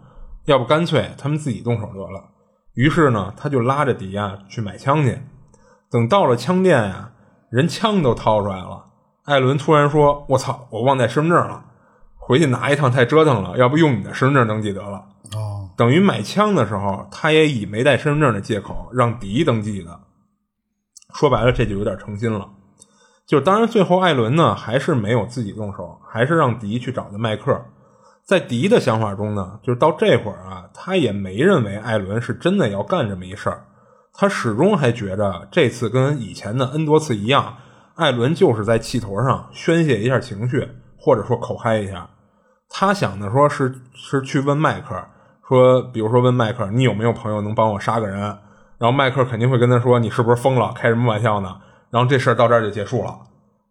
[0.45, 2.31] 要不干脆他们自己动手得了。
[2.73, 5.19] 于是呢，他就拉着迪亚去买枪去。
[5.89, 7.11] 等到了枪店呀，
[7.49, 8.85] 人枪都掏出来了。
[9.23, 11.65] 艾伦突然说：“我操，我忘带身份证了，
[12.17, 19.99] 回去拿一趟太折腾了，要不用你的身份证登记得了。”哦，等于买枪的时候，他也以没带身份证的借口让迪登记的。
[21.13, 22.49] 说白了，这就有点诚心了。
[23.27, 27.63] 就是当然，最后艾伦呢还是没有自己动手，还是让迪去找的麦克。
[28.23, 33.65] 在迪的想法中呢，就是到这会儿啊，他也没认为艾伦是真的要干这么一事儿。
[34.13, 37.57] 他始终还觉着这次跟以前的 N 多次一样，
[37.95, 42.09] 艾伦就是在气头上宣泄一下情绪，或者说口嗨一下。
[42.69, 44.95] 他想的说是是去问迈克，
[45.47, 48.19] 说比如说问迈克，你有没有朋友能帮我杀个人？
[48.77, 51.57] 然后迈克肯定会跟他说，你是不是疯了，开什么玩笑呢？
[51.89, 53.19] 然后这事儿到这儿就结束了。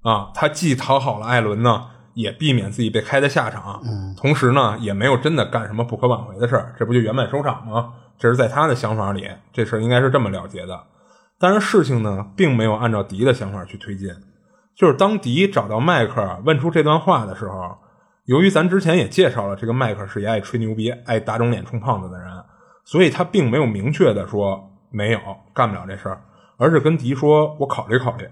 [0.02, 3.82] 啊，他既讨好了艾伦呢，也避免自己被开的下场，
[4.16, 7.92] 同时呢，也没有真的干什么不可挽回的事儿，这不就圆满收场吗？
[8.18, 10.84] 这是在他的想法里，这事儿应该是这么了结的。
[11.38, 14.10] 但是事情呢，并没有按照迪的想法去推进。
[14.74, 17.78] 就是当迪找到迈克问出这段话的时候，
[18.26, 22.28] 由于咱之前也介绍了，这个迈克是一爱吹牛逼、爱打肿脸充胖子的人，
[22.84, 25.20] 所以他并没有明确的说没有
[25.54, 26.22] 干不了这事儿，
[26.56, 28.28] 而是跟迪说：“我考虑考虑。”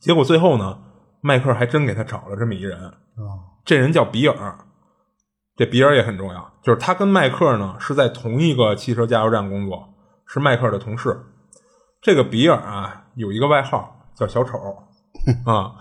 [0.00, 0.78] 结果最后呢，
[1.24, 2.92] 迈克还真给他找了这么一人，
[3.64, 4.58] 这人叫比尔。
[5.56, 9.88] 这比尔也很重要，就是他跟迈克呢是在同一个汽车加油站工作，
[10.26, 11.18] 是迈克的同事。
[12.02, 14.58] 这个比尔啊有一个外号叫小丑
[15.46, 15.76] 啊，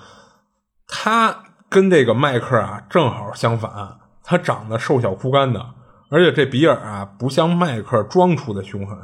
[0.88, 5.60] 他跟这个迈克啊正好相反，他长得瘦小枯干的，
[6.10, 8.98] 而且这比尔啊不像迈克装出的凶狠，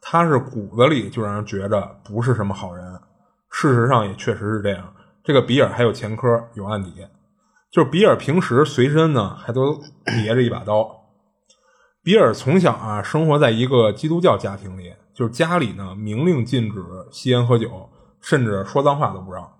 [0.00, 2.84] 他是骨子里就让人觉着不是什么好人。
[3.50, 4.92] 事实上也确实是这样，
[5.26, 7.08] 这个比尔还有前科，有案底。
[7.72, 10.88] 就是比尔平时随身呢还都别着一把刀。
[12.00, 19.52] 比尔从小啊生活在一个基督教家庭里，就是家里呢明令禁止吸烟喝酒，甚至说脏话都不让。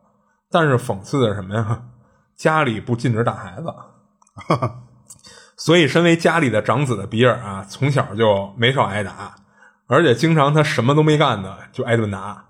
[0.50, 1.82] 但是讽刺的是什么呀？
[2.36, 3.74] 家里不禁止打孩子，
[5.58, 9.34] 所以身为家里的长子的比尔啊，从小就没少挨打，
[9.88, 12.45] 而且经常他什么都没干的就挨顿打。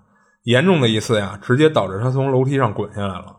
[0.47, 3.35] 严重的一次呀，直接导致他从楼梯上滚下来了。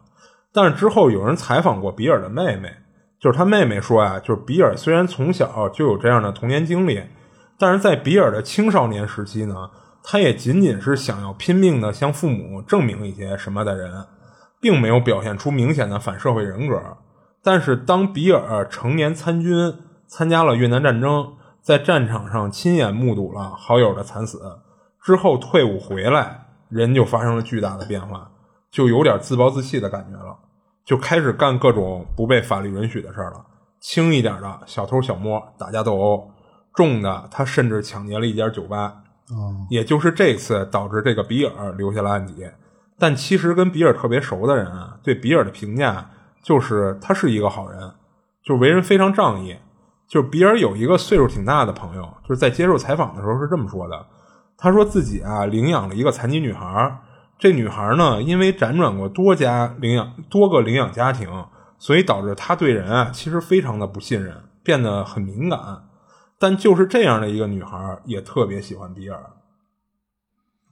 [0.53, 2.71] 但是之后有人采访过比尔的妹妹，
[3.19, 7.03] 就是他妹妹说呀，就是比尔虽然从小就有这样的童年经历，
[7.59, 9.71] 但是在比尔的青少年时期呢，
[10.03, 14.05] 他也仅仅是想要拼命的向父母证明一些什么的人，
[14.61, 16.79] 并没有表现出明显的反社会人格。
[17.43, 19.73] 但是当比尔成年参军，
[20.07, 24.39] 参加了越南战争，在战场上亲眼目睹了好友的惨死
[25.03, 28.31] 之后，退伍回来，人就发生了巨大的变化，
[28.71, 30.37] 就有点自暴自弃的感觉了。
[30.85, 33.45] 就开始干各种不被法律允许的事儿了，
[33.81, 36.31] 轻一点的小偷小摸、打架斗殴，
[36.75, 38.95] 重的他甚至抢劫了一家酒吧。
[39.31, 42.49] 哦，也就是这次导致这个比尔留下了案底。
[42.99, 46.09] 但其实跟比尔特别熟的人啊，对比尔的评价
[46.43, 47.93] 就是他是一个好人，
[48.43, 49.57] 就为人非常仗义。
[50.09, 54.07] 就是比尔有一个岁数挺大的朋友，就是在接受采访的时候是这么说的：
[54.59, 56.99] 他说自己啊领养了一个残疾女孩儿。
[57.39, 61.31] 这女孩呢，因为辗转过多家领养多个领养家庭，
[61.79, 65.61] 所以导致她对人啊其实非常的不信任，变得很敏感。
[66.41, 69.19] 但就是这样的一个女孩，也特别喜欢比尔。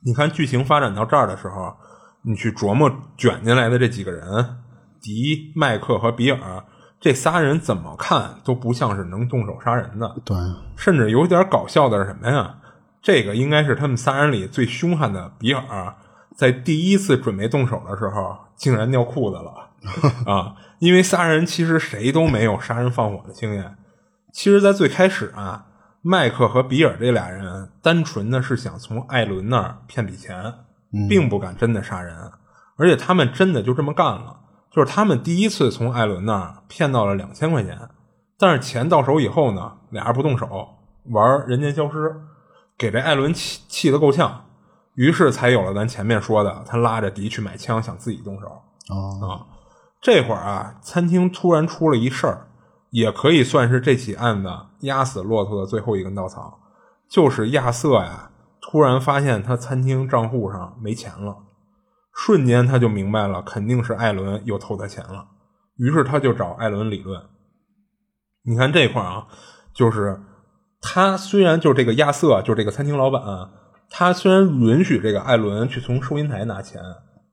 [0.04, 1.76] 你看剧情发展到这儿的时候，
[2.22, 4.58] 你去琢磨卷进来的这几个人，
[5.00, 6.64] 迪、麦克和比尔
[6.98, 10.16] 这仨人，怎么看都不像是能动手杀人的。
[10.24, 10.36] 对，
[10.76, 12.56] 甚至有点搞笑的是什么呀？
[13.06, 15.94] 这个应该是他们仨人里最凶悍的比尔。
[16.34, 19.70] 在第一次准备动手的时候，竟然尿裤子了
[20.26, 20.56] 啊！
[20.80, 23.76] 因为仨人其实谁都没有杀人放火的经验。
[24.32, 25.66] 其实，在最开始啊，
[26.02, 30.52] 麦克和比尔这俩人单纯的是想从艾伦那儿骗笔钱，
[31.08, 32.32] 并不敢真的杀人。
[32.76, 34.40] 而且他们真的就这么干了，
[34.72, 37.78] 就是他们第一次从艾伦那儿骗到了两千块钱。
[38.36, 40.70] 但是钱到手以后呢，俩人不动手，
[41.04, 42.20] 玩人间消失，
[42.78, 44.44] 给这艾伦气气得够呛。
[44.94, 48.46] 于是才有了咱前面说的，他拉着迪去买枪，想自己动手
[48.88, 49.46] 哦，啊。
[50.00, 52.48] 这会儿啊，餐厅突然出了一事儿，
[52.90, 54.48] 也可以算是这起案子
[54.80, 56.60] 压死骆驼的最后一根稻草，
[57.08, 61.36] 就是亚瑟呀，突然发现他餐厅账户上没钱了，
[62.14, 65.26] 瞬间他就明白了，肯定是艾伦又偷他钱了，
[65.76, 67.20] 于是他就找艾伦理论。
[68.44, 69.26] 你看这块儿啊，
[69.74, 70.22] 就是
[70.88, 73.20] 他虽然就是这个亚瑟，就是这个餐厅老板，
[73.90, 76.80] 他虽然允许这个艾伦去从收银台拿钱，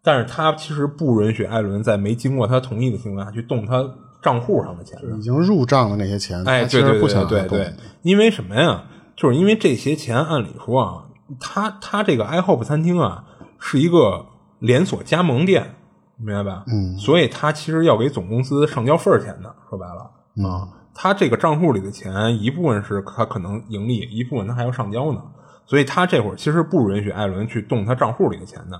[0.01, 3.87] 但是他其实不允许艾伦在没经过他同意的情况下去动他
[4.23, 5.15] 账户上的钱的。
[5.15, 8.85] 已经入账的那些钱，哎，对对对对因为什么呀？
[9.15, 11.03] 就是因为这些钱，按理说啊，
[11.39, 13.23] 他他这个 iHope 餐厅啊
[13.59, 14.25] 是一个
[14.57, 15.75] 连锁加盟店，
[16.17, 16.63] 明白吧？
[16.67, 25.21] 嗯所以他其实要给总公司上交份儿钱的，说白了嗯啊，他这个账户里的钱一部分是他可能盈利，一部分他还要上交呢，
[25.65, 28.79] 所以他这会儿其实不允许艾伦去动他账户里的钱的。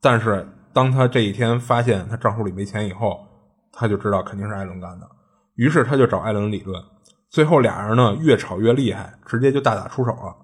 [0.00, 3.26] 但是当他这一天发现他账户里没钱以后，
[3.72, 5.08] 他就知道肯定是艾伦干的，
[5.56, 6.82] 于是他就找艾伦理论。
[7.28, 10.34] 最后俩人呢越吵越厉害，直接就大打出手了。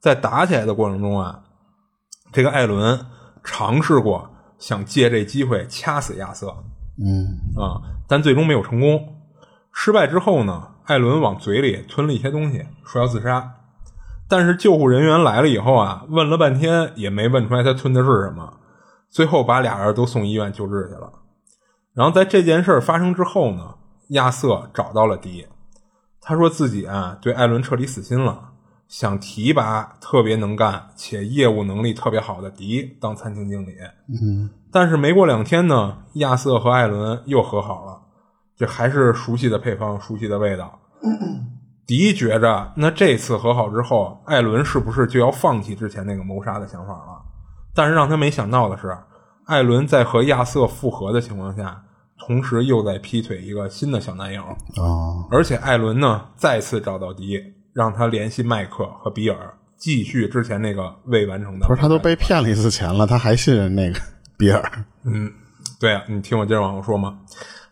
[0.00, 1.42] 在打起来的过程中啊，
[2.32, 3.06] 这个艾伦
[3.42, 6.54] 尝试过想借这机会掐死亚瑟
[6.98, 9.15] 嗯啊，但最终没有成功。
[9.78, 13.56] 失败之后呢，艾伦往嘴里吞了一些东西，说要自杀。
[14.26, 18.54] 但是救护人员来了以后啊，问了半天也没问出来他吞的是什么，
[19.10, 21.12] 最后把俩人都送医院救治去了。
[21.92, 23.74] 然后在这件事发生之后呢，
[24.08, 25.46] 亚瑟找到了迪，
[26.22, 28.52] 他说自己啊对艾伦彻底死心了，
[28.88, 33.74] 想提拔特别能干且业务能力特别好的迪当餐厅经理。
[34.08, 38.00] 嗯但是没过两天呢，亚瑟和艾伦又和好了，
[38.56, 40.78] 这还是熟悉的配方，熟悉的味道。
[41.86, 47.22] 迪觉着，那这次和好之后，艾伦是不是就要放弃之前那个谋杀的想法了？
[47.74, 48.96] 但是让他没想到的是，
[49.44, 51.84] 艾伦在和亚瑟复合的情况下，
[52.18, 54.42] 同时又在劈腿一个新的小男友，
[54.78, 57.40] 哦，而且艾伦呢再次找到迪，
[57.72, 61.68] 让他联系麦克和比尔，继续之前那个未完成的。
[61.68, 64.00] 不是他都被骗了一次钱了，他还信任那个
[64.36, 64.60] 比尔？
[65.04, 65.30] 嗯，
[65.78, 67.18] 对啊，你听我接着往后说嘛。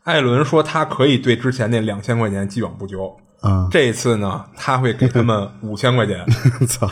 [0.05, 6.25] 艾伦说他可以对之前那两千块钱既往不咎，啊，这次呢他会给他们五千块钱，
[6.69, 6.88] 操！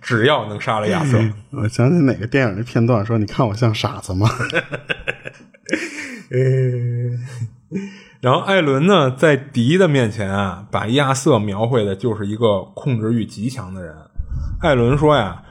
[0.00, 1.18] 只要能杀了亚瑟。
[1.50, 4.28] 我想起哪个电影的片段说：“你看我像傻子吗
[8.20, 13.94] 然后艾伦呢，在迪的面前啊，把亚瑟描绘的就是一个控制欲极强的人。
[14.62, 15.42] 艾伦说呀，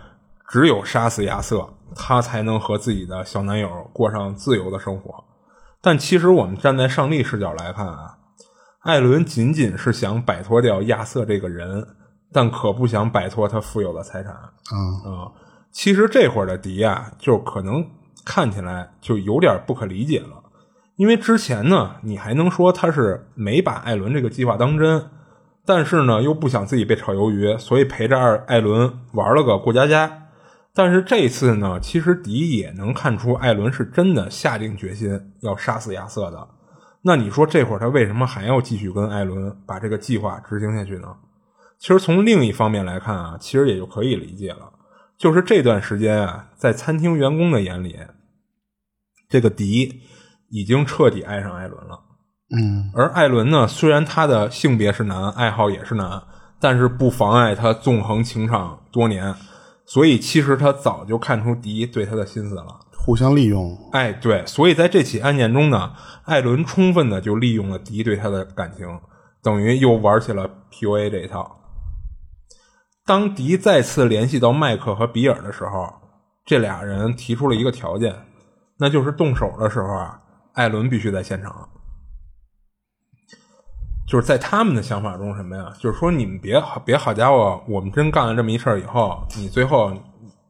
[0.48, 5.24] 只有杀死亚瑟，他才能和自己的小男友过上自由的生活。
[5.82, 8.18] 但其实我们站在上帝视角来看啊，
[8.82, 11.88] 艾伦仅仅是想摆脱掉亚瑟这个人，
[12.34, 15.32] 但可不想摆脱他富有的财产。？”啊，啊、
[15.72, 17.86] 其实这会儿的迪啊，就可能
[18.26, 20.44] 看起来就有点不可理解了，
[20.98, 25.10] 因为之前呢，你还能说他是没把艾伦这个计划当真，
[25.66, 30.26] 但是呢，又不想自己被炒鱿鱼，所以陪着艾艾伦玩了个过家家。
[30.74, 36.48] 但是这次呢，其实迪也能看出艾伦是真的下定决心要杀死亚瑟的。
[37.02, 41.08] 那你说这会儿他为什么还要继续跟艾伦把这个计划执行下去呢？
[41.80, 44.72] 其实从另一方面来看啊，其实也就可以理解了，
[45.18, 47.98] 就是这段时间啊，在餐厅员工的眼里，
[49.30, 50.02] 这个迪
[50.50, 52.02] 已经彻底爱上艾伦了。
[52.52, 56.22] 嗯而艾伦呢，虽然他的性别是男，爱好也是男，
[56.60, 59.34] 但是不妨碍他纵横情场多年，
[59.90, 62.80] 所以其实他早就看出迪对他的心思了。
[62.96, 63.76] 互相利用。
[63.92, 65.94] 哎，对，所以在这起案件中呢，
[66.26, 69.00] 艾伦充分的就利用了迪对他的感情，
[69.42, 71.60] 等于又玩起了 PUA 这一套。
[73.04, 75.92] 当迪再次联系到麦克和比尔的时候，
[76.46, 78.16] 这俩人提出了一个条件，
[78.78, 80.22] 那就是动手的时候啊，
[80.54, 81.68] 艾伦必须在现场。
[84.10, 85.72] 就是在他们的想法中，什么呀？
[85.78, 89.94] 就是说你们别好别好家伙，我们真干了这么一事儿以后，你最后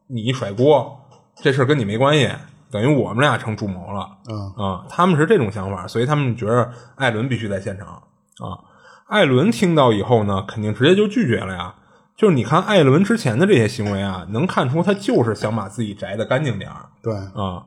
[0.06, 0.98] 你一甩锅，
[1.36, 2.30] 这事儿跟你没关系，
[2.70, 4.08] 等于我们俩成主谋了。
[4.30, 8.64] 嗯啊，他们是这种想法，所以他们觉得艾伦必须在现场啊。
[9.08, 11.74] 艾伦听到以后呢，肯定直接就拒绝了呀。
[12.16, 17.66] 就是你看艾伦之前的这些行为啊，能看出他就是想把自己摘的干净点儿对，啊。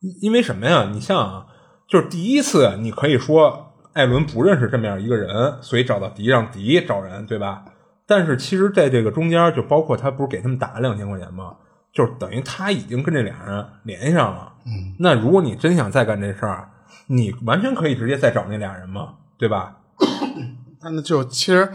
[0.00, 0.88] 因因为什么呀？
[0.92, 1.46] 你像啊，
[1.88, 3.67] 就是第一次你可以说
[3.98, 7.64] 艾伦不认识这么样一个人，所以找到迪让迪找人，对吧？
[8.06, 11.56] 但是其实在这个中间，就包括他不是给他们打了两千块钱吗？
[11.92, 14.52] 就是等于他已经跟这俩人联系上了。
[14.66, 16.70] 嗯，那如果你真想再干这事儿，
[17.08, 19.78] 你完全可以直接再找那俩人嘛，对吧？
[20.80, 21.68] 但那就其实，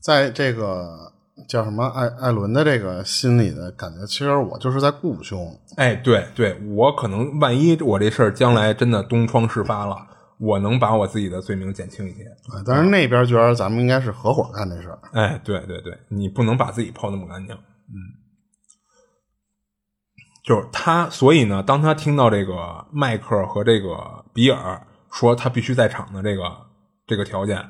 [0.00, 1.12] 在这个
[1.48, 5.56] 叫什么艾艾伦的这个心里的感觉，其实我就是在雇凶。
[5.76, 9.96] 哎，对对，我可能万一我这事儿将来真的东窗事发了，
[10.44, 12.24] 我能把我自己的罪名减轻一些。
[12.52, 14.98] 啊但是那边觉得咱们应该是合伙干这事儿。
[15.12, 17.54] 哎，对对对，你不能把自己泡那么干净。
[17.54, 17.96] 嗯，
[20.44, 26.42] 就是他，所以呢，当他听到这个迈克和这个比尔说他必须在场的这个
[27.06, 27.62] 这个条件，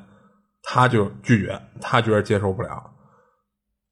[0.63, 2.91] 他就拒绝，他觉得接受不了。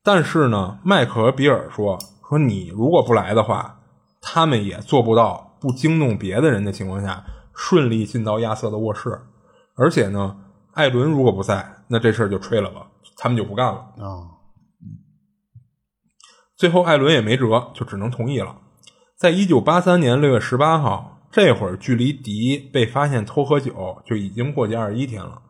[0.03, 3.79] 但是呢，迈克和比尔说说你如果不来的话，
[4.21, 7.23] 他们也做不到不惊动别的人的情况下
[7.55, 9.21] 顺利进到亚瑟的卧室。
[9.75, 10.37] 而且呢，
[10.73, 12.87] 艾伦如果不在，那这事儿就吹了吧，
[13.17, 13.79] 他们就不干了。
[13.97, 14.29] 啊，
[16.55, 18.57] 最后艾伦也没辙，就只能同意了。
[19.15, 25.41] 在一九八三年六月十八号，这会儿距离迪被发现偷喝酒就已经过去二十一天了。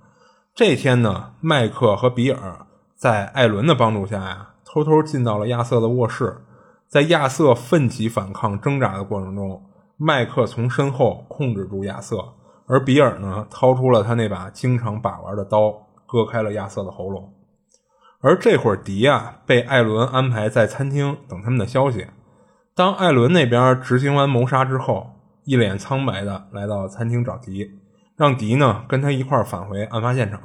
[0.55, 6.45] 这天呢，麦克和比尔在艾伦的帮助下呀，偷偷进到了亚瑟的卧室。
[6.87, 9.65] 在亚瑟奋起反抗、挣扎的过程中，
[10.05, 12.33] 麦克从身后控制住亚瑟，
[12.67, 15.71] 而比尔呢，掏出了他那把经常把玩的刀，
[16.05, 17.33] 割开了亚瑟的喉咙。
[18.19, 22.07] 而这会儿，迪啊被艾伦安排在餐厅等他们的消息。
[22.75, 25.11] 当艾伦那边执行完谋杀之后，
[25.45, 27.71] 一脸苍白的来到餐厅找迪，
[28.17, 30.41] 让迪呢跟他一块儿返回案发现场。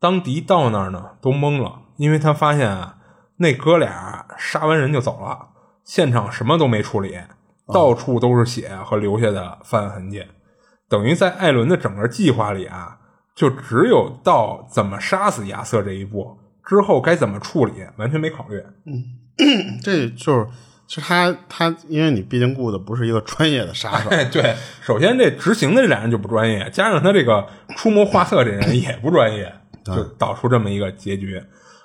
[0.00, 2.96] 当迪到那儿呢，都懵了，因为他发现啊，
[3.36, 5.50] 那哥俩杀完人就走了，
[5.84, 7.16] 现场什么都没处理，
[7.72, 10.24] 到处都是血和留下的犯案痕迹，
[10.88, 12.98] 等于在艾伦的整个计划里啊，
[13.34, 18.62] 就只有到怎么杀死亚瑟这一步，之后该怎么处理完全没考虑。
[18.86, 20.46] 嗯 这就是，
[20.86, 27.46] 其实他他，因为你毕竟雇的不是一个专业的杀手，哎，对，首先这执行的这俩人就不专业，加上他这个
[27.76, 29.52] 出谋划策这人也不专业，
[29.84, 31.42] 就导出这么一个结局。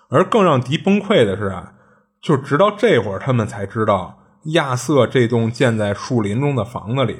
[0.09, 1.73] 而更让迪崩溃的是啊，
[2.21, 4.19] 就直到这会儿他们才知道，
[4.53, 7.17] 亚瑟这栋建在树林中的房子里，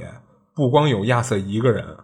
[0.53, 1.97] 不光有亚瑟一个人，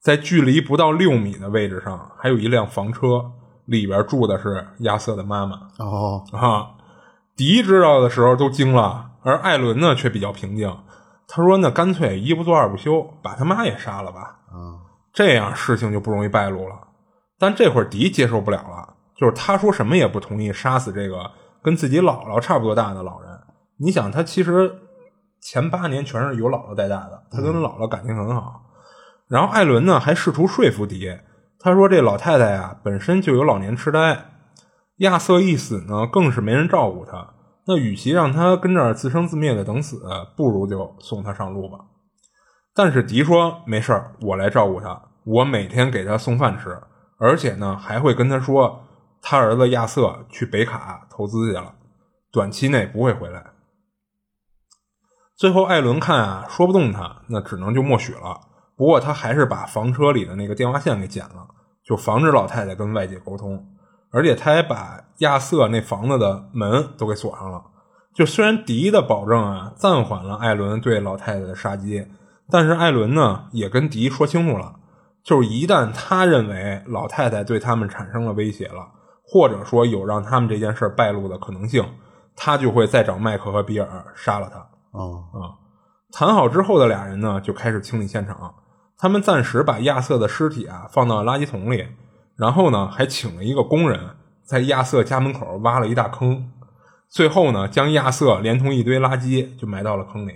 [0.00, 3.30] 在距离不到六米的位置上，还有一辆房车，
[3.66, 5.68] 里边住的是亚瑟的妈妈。
[5.78, 6.70] 哦，啊，
[7.36, 10.76] 迪知道的时候都惊了，而艾伦呢却比较平静。
[11.28, 14.80] 他说：“那干脆一不做二不休，把他妈也杀了吧，啊，
[15.12, 16.74] 这样事情就不容易败露了。”
[17.38, 21.30] 但这会儿迪接受不了了，就是他说什么也不同意杀死这个
[21.62, 23.27] 跟自己姥姥差不多大的老人。
[23.80, 24.74] 你想，他其实
[25.40, 28.62] 前八年全是由姥姥带大的，他跟姥姥感情很好。
[29.28, 31.16] 然后艾伦呢还试图说服迪，
[31.58, 34.30] 他说这老太太呀本身就有老年痴呆，
[34.96, 37.34] 亚瑟一死呢更是没人照顾他。
[37.66, 40.00] 那与其让他跟这儿自生自灭的等死，
[40.36, 41.78] 不如就送他上路吧。
[42.74, 46.80] 但是迪说没事儿，我来照顾他，我每天给他送饭吃，
[47.18, 48.80] 而且呢还会跟他说，
[49.20, 51.74] 他儿子亚瑟去北卡投资去了，
[52.32, 53.44] 短期内不会回来。
[55.38, 58.40] 最后艾伦看啊说不动他，那只能就默许了。
[58.76, 61.46] 不过他还是把房车里的那个电话线给剪了，
[61.84, 63.64] 就防止老太太跟外界沟通。
[64.10, 67.62] 而且他还把亚瑟那房子的门都给锁上了。
[68.12, 72.04] 就虽然迪的保证啊暂缓了艾伦对老太太的杀机，
[72.50, 74.74] 但是艾伦呢也跟迪说清楚了，
[75.22, 78.88] 就是一旦他认为老太太对他们产生了威胁了，
[79.24, 81.84] 或者说有让他们这件事败露的可能性，
[82.34, 84.66] 他就会再找麦克和比尔杀了他。
[84.92, 85.58] 哦，啊，
[86.12, 88.54] 谈好之后的俩人呢，就开始清理现场。
[88.96, 91.86] 他们暂时把亚瑟的尸体啊放到垃圾桶里，
[92.36, 96.50] 然后呢，还请了一个工人在亚瑟家门口挖了一大坑，
[97.08, 100.32] 最后呢，将亚瑟连同一堆垃圾就埋到了坑里。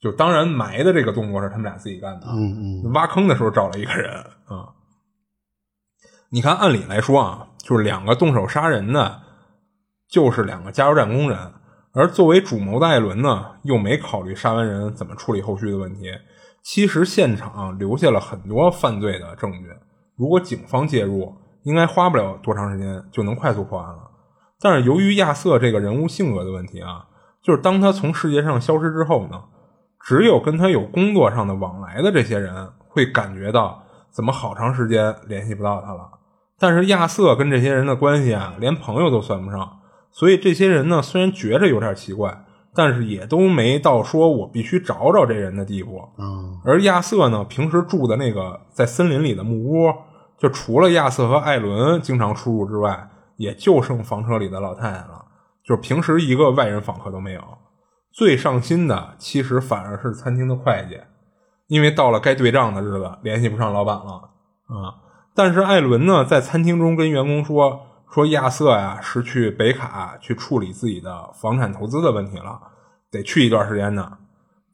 [0.00, 4.12] 就当然埋的这个动作是他们俩自己干的啊，嗯嗯，挖坑的时候找了一个人
[4.46, 4.68] 啊。
[6.30, 9.22] 你看，按理来说啊，就是两个动手杀人的，
[10.08, 11.52] 就是两个加油站工人。
[11.94, 16.10] 而作为主谋的艾伦呢，又没考虑杀完人怎么处理后续的问题。
[16.62, 19.68] 其实现场留下了很多犯罪的证据，
[20.16, 21.34] 如果警方介入，
[21.64, 24.10] 应该花不了多长时间就能快速破案了。
[24.60, 27.04] 但是由于亚瑟这个人物性格的问题啊，
[27.42, 29.42] 就是当他从世界上消失之后呢，
[30.00, 36.08] 只有跟他有工作上的往来的这些人会感觉到怎么好长时间联系不到他了。
[36.58, 39.78] 但是亚瑟跟这些人的关系啊，连朋友都算不上。
[40.14, 42.44] 所以这些人呢，虽然觉着有点奇怪，
[42.74, 46.02] 但是也都没到说我必须找找这人的地步。
[46.18, 49.90] 嗯而亚瑟呢，平时住的那个在森林里的木屋，
[50.38, 53.08] 就除了亚瑟和艾伦经常出入之外，
[53.38, 55.24] 也就剩房车里的老太太了。
[55.64, 57.40] 就是平时一个外人访客都没有。
[58.12, 61.00] 最上心的其实反而是餐厅的会计，
[61.68, 64.12] 因为到了该对账的日子，联系不上老板了
[64.66, 65.00] 啊。
[65.34, 67.86] 但是艾伦呢，在餐厅中跟员工说。
[68.12, 72.60] 说亚瑟呀是去北卡去处理自己的房产投资的问题了，
[73.10, 74.18] 得去一段时间呢。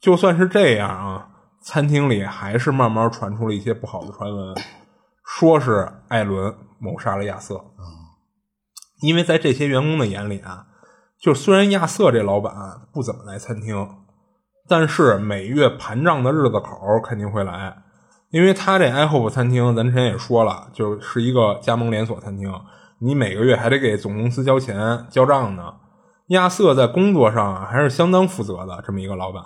[0.01, 1.29] 就算是这样啊，
[1.61, 4.55] 餐厅里还是慢慢传出了一些不好的传闻，
[5.25, 7.63] 说是艾伦谋杀了亚瑟。
[9.01, 10.65] 因为在这些员工的眼里啊，
[11.17, 12.53] 就虽然亚瑟这老板
[12.91, 13.89] 不怎么来餐厅，
[14.67, 17.77] 但是每月盘账的日子口肯定会来，
[18.31, 22.53] 因为他这 i hope 餐厅，咱之前也说了，就是一个加盟连锁餐厅，
[22.99, 25.75] 你每个月还得给总公司交钱交账呢。
[26.27, 29.43] 亚瑟在工作上还是相当负责的这么一个老板，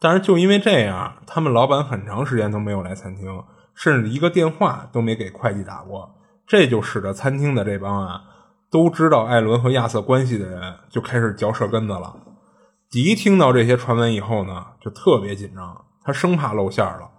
[0.00, 3.42] 但是就因为这样，他们老板很长时间都没有来餐厅，
[3.74, 6.14] 甚至一个电话都没给会计打过，
[6.46, 8.22] 这就使得餐厅的这帮啊。
[8.70, 12.16] 都知道艾伦和亚瑟关系的人就开始嚼舌根子了。
[12.90, 17.10] 迪听到这些传闻以后呢，就特别紧张，他生怕露馅了。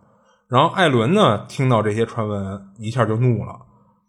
[0.47, 3.59] 然后艾伦呢，听到这些传闻，一下就怒了，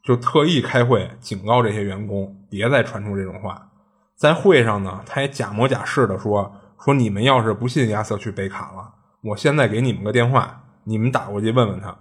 [0.05, 3.71] 就特意开会警告这些员工别再传出这种话。
[4.15, 8.93] 在会上呢，他也假模假式的说：“说你们要是不信亚瑟去北卡了，
[9.23, 11.97] 我现在给你们个电话，你们打过去问问他。”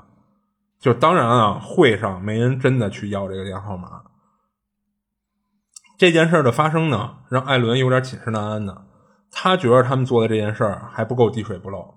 [0.79, 4.01] 就当然啊，会上没人真的去要这个电话号码。
[5.97, 8.85] 这件事的发生呢，让艾伦有点寝食难安的。
[9.31, 11.95] 他觉得他们做的这件事儿还不够滴水不漏，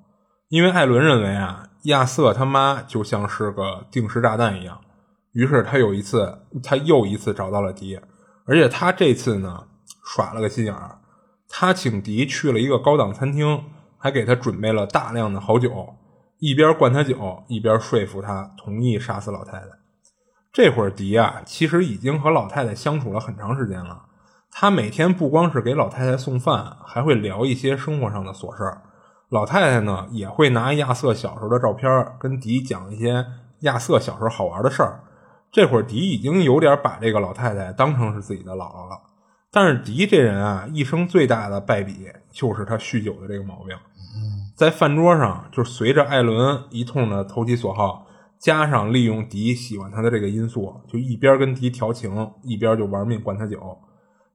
[0.49, 4.81] 因为艾伦认为啊，亚瑟他妈就像是个定时炸弹一样。
[5.37, 8.01] 于是他有一次，他又一次找到了迪，
[8.47, 9.65] 而且他这次呢
[10.03, 10.99] 耍了个心眼儿，
[11.47, 13.65] 他请迪去了一个高档餐厅，
[13.99, 15.95] 还给他准备了大量的好酒，
[16.39, 19.67] 一边灌他酒，一边说服他同意杀死老太太。
[20.55, 24.05] 这会儿迪啊，其实已经和老太太相处了很长时间了。
[24.51, 28.81] 他每天不光是给老太太送饭，还会聊一些生活上的琐事儿。
[29.29, 33.27] 老太太呢，也会拿亚瑟小时候的照片跟迪讲一些
[33.61, 35.03] 亚瑟小时候好玩的事儿。
[35.57, 39.01] 这会儿迪已经有点把这个老太太当成是自己的姥姥了。
[39.51, 43.75] 但是迪这人啊，一生最大的败笔就是他酗酒的这个毛病。
[44.55, 48.07] 在饭桌上，就随着艾伦一通的投其所好。
[48.39, 53.79] 加上利用迪喜欢他的这个因素，就一边跟迪调情，一边就玩命灌他酒。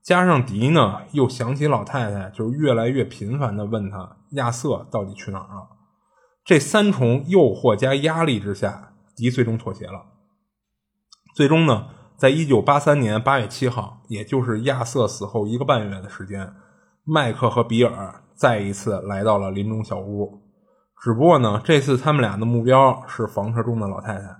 [0.01, 5.67] 加上迪呢，又想起老太太，就越来越频繁的问他亚瑟到底去哪儿了。
[6.43, 10.05] 这三重诱惑加压力之下，迪最终妥协了。
[11.33, 16.53] 最终呢，在一九八三年八月七号，也就是亚瑟死后一个半月的时间，
[17.03, 20.41] 麦克和比尔再一次来到了林中小屋。
[21.01, 24.37] 只不过呢，这次他们俩的目标是房车中的老太太，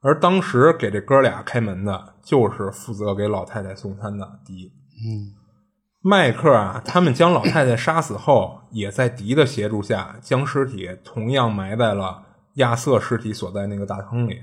[0.00, 4.72] 而当时给这哥俩开门的就是负责给老太太送餐的迪。
[5.04, 5.34] 嗯，
[6.00, 12.22] 迈克啊，他们将老太太杀死后，也在迪的协助下将尸体同样埋在了
[12.54, 14.40] 亚瑟尸体所在那个大坑里。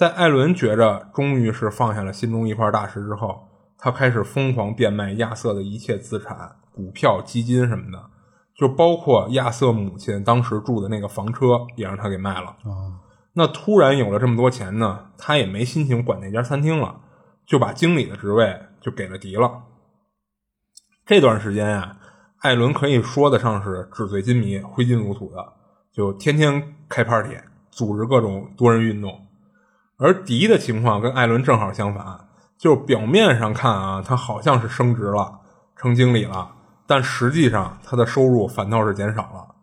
[0.00, 3.46] 在艾伦觉着终于是放下了心中一块大石之后，
[3.76, 8.02] 他开始疯狂变卖亚瑟的一切资产、股票、基金什么的。
[8.56, 12.56] 就包括亚瑟母亲当时住的那个房车，也让他给卖了。
[13.34, 17.02] 那突然有了这么多钱呢，他也没心情管那家餐厅了，
[17.44, 19.64] 就把经理的职位就给了迪了。
[21.04, 21.98] 这段时间呀，
[22.38, 25.52] 艾伦可以说得上是纸醉金迷、挥金如土的，
[25.92, 27.36] 就天天开 party，
[27.70, 29.26] 组织各种多人运动。
[30.00, 32.28] 而迪的情况跟艾伦正好相反，
[32.58, 35.40] 就表面上看啊，他好像是升职了，
[35.76, 36.52] 成经理了。
[36.86, 39.54] 但实际上，他的收入反倒是减少了，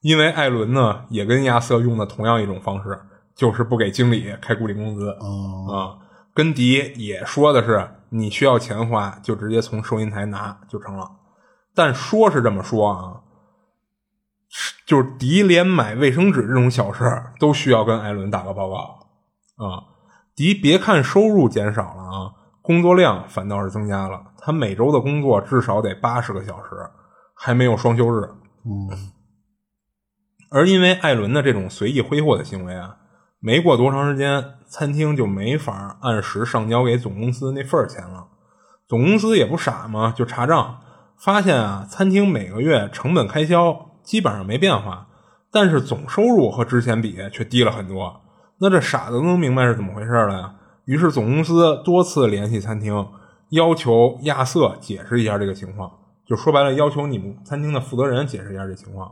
[0.00, 2.98] 因为艾伦呢也跟亚瑟用的同样一种方式，
[3.34, 5.98] 就是不给经理开固定工资啊。
[6.32, 11.10] 跟迪也说的是，你需要钱花就直接从收银台拿就成了。
[11.74, 13.20] 但说是这么说啊，
[14.86, 17.04] 就是迪连买卫生纸这种小事
[17.40, 19.01] 都需要跟艾伦打个报告
[19.62, 19.84] 啊。
[20.34, 22.32] 迪别看收入减少了啊。
[22.62, 26.70] 工作量反倒是增加了，他每周的工作至少得八十个小时，
[27.34, 28.28] 还没有双休日。
[28.64, 28.88] 嗯，
[30.48, 32.98] 而因为艾伦的这种随意挥霍的行为啊，
[33.40, 38.28] 没过多长时间，餐厅就没法按时上交给总公司那份钱了。
[38.86, 40.82] 总公司也不傻嘛，就查账，
[41.18, 45.08] 发现啊，餐厅每个月成本开销基本上没变化，
[45.50, 48.21] 但是总收入和之前比却低了很多。
[48.62, 50.54] 那这傻子能明白是怎么回事了呀？
[50.84, 53.08] 于是总公司多次联系餐厅，
[53.48, 55.90] 要求亚瑟解释一下这个情况。
[56.24, 59.10] 就说白了，要求你们餐厅的负责人解释一下这情况。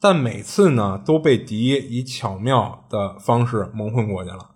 [0.00, 4.50] 但每次呢，都被迪以巧妙的方式蒙混过去了。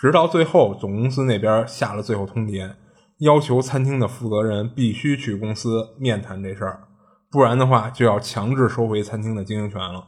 [0.00, 2.76] 直到最后，总公司那边下了最后通牒，
[3.18, 6.84] 要求餐厅的负责人必须去公司面谈这事儿，
[7.32, 10.04] 不然的话就要强制收回餐厅的经营权了。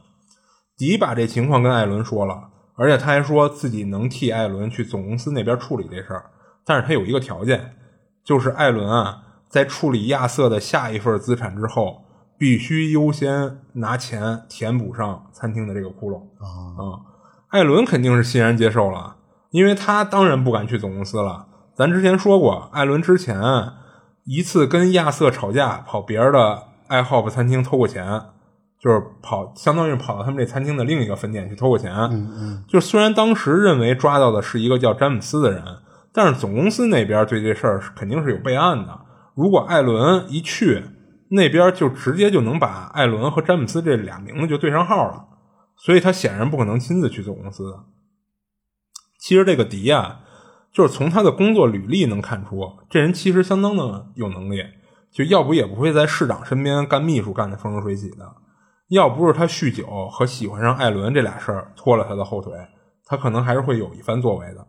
[0.77, 2.50] 迪把这情况跟艾伦说了。
[2.81, 6.31] 而且他还说自己能替艾伦去总公司那边处理这事儿，
[6.65, 7.75] 但是他有一个条件，
[8.23, 12.03] 就是艾伦啊，在处理亚瑟的下一份资产之后，
[12.39, 17.05] 必须优先拿钱填补上餐厅的这个窟窿啊。
[17.49, 19.17] 艾伦肯定是欣然接受了，
[19.51, 21.45] 因为他当然不敢去总公司了。
[21.75, 23.39] 咱之前说过，艾伦之前
[24.23, 28.21] 一次跟亚瑟吵架，跑别人的爱好 p 餐厅偷过钱，
[28.81, 31.93] 就是跑，相当于跑到他们这餐厅的另一个分店去偷过钱。
[31.93, 35.63] 嗯嗯，就虽然当时认为抓到的是一个叫詹姆斯的人，
[36.11, 39.01] 但是总公司那边对这事儿肯定是有备案的。
[39.35, 40.81] 如果艾伦一去，
[41.29, 45.27] 那边就直接就能把艾伦和詹姆斯这俩名字就对上号了。
[45.77, 47.75] 所以他显然不可能亲自去总公司。
[49.19, 50.21] 其实这个迪啊，
[50.73, 54.63] 就是从他的工作履历能看出，这人其实相当的有能力，
[55.11, 58.40] 就要不也不会在市长身边干秘书干的风生水起的。
[58.91, 62.53] 要不是他酗酒和喜欢上艾伦这俩事儿拖了他的后腿，
[63.05, 64.65] 他可能还是会有一番作为的。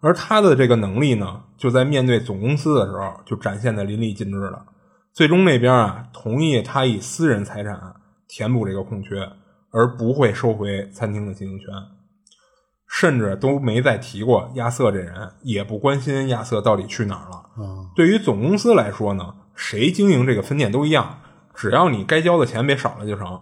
[0.00, 4.64] 而他的这个能力呢，就在面对总公司的时候就展现的淋漓尽致了。
[5.12, 7.94] 最终那边啊，同意他以私人财产
[8.26, 9.28] 填补这个空缺。
[9.76, 11.66] 而不会收回餐厅的经营权，
[12.86, 17.50] 甚至都没再提过亚瑟这人，也不关心亚瑟到底去哪儿了。
[17.92, 21.18] 对于总公司来说呢，谁经营这个分店都一样，
[21.52, 23.40] 只要你该交的钱别少了就成。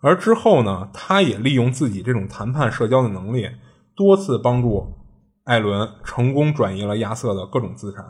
[0.00, 3.48] 而之后呢，他也利用自己这种谈判社交的能力，
[3.94, 4.94] 多次帮助
[5.44, 8.04] 艾伦成功转移了亚瑟的各种资产。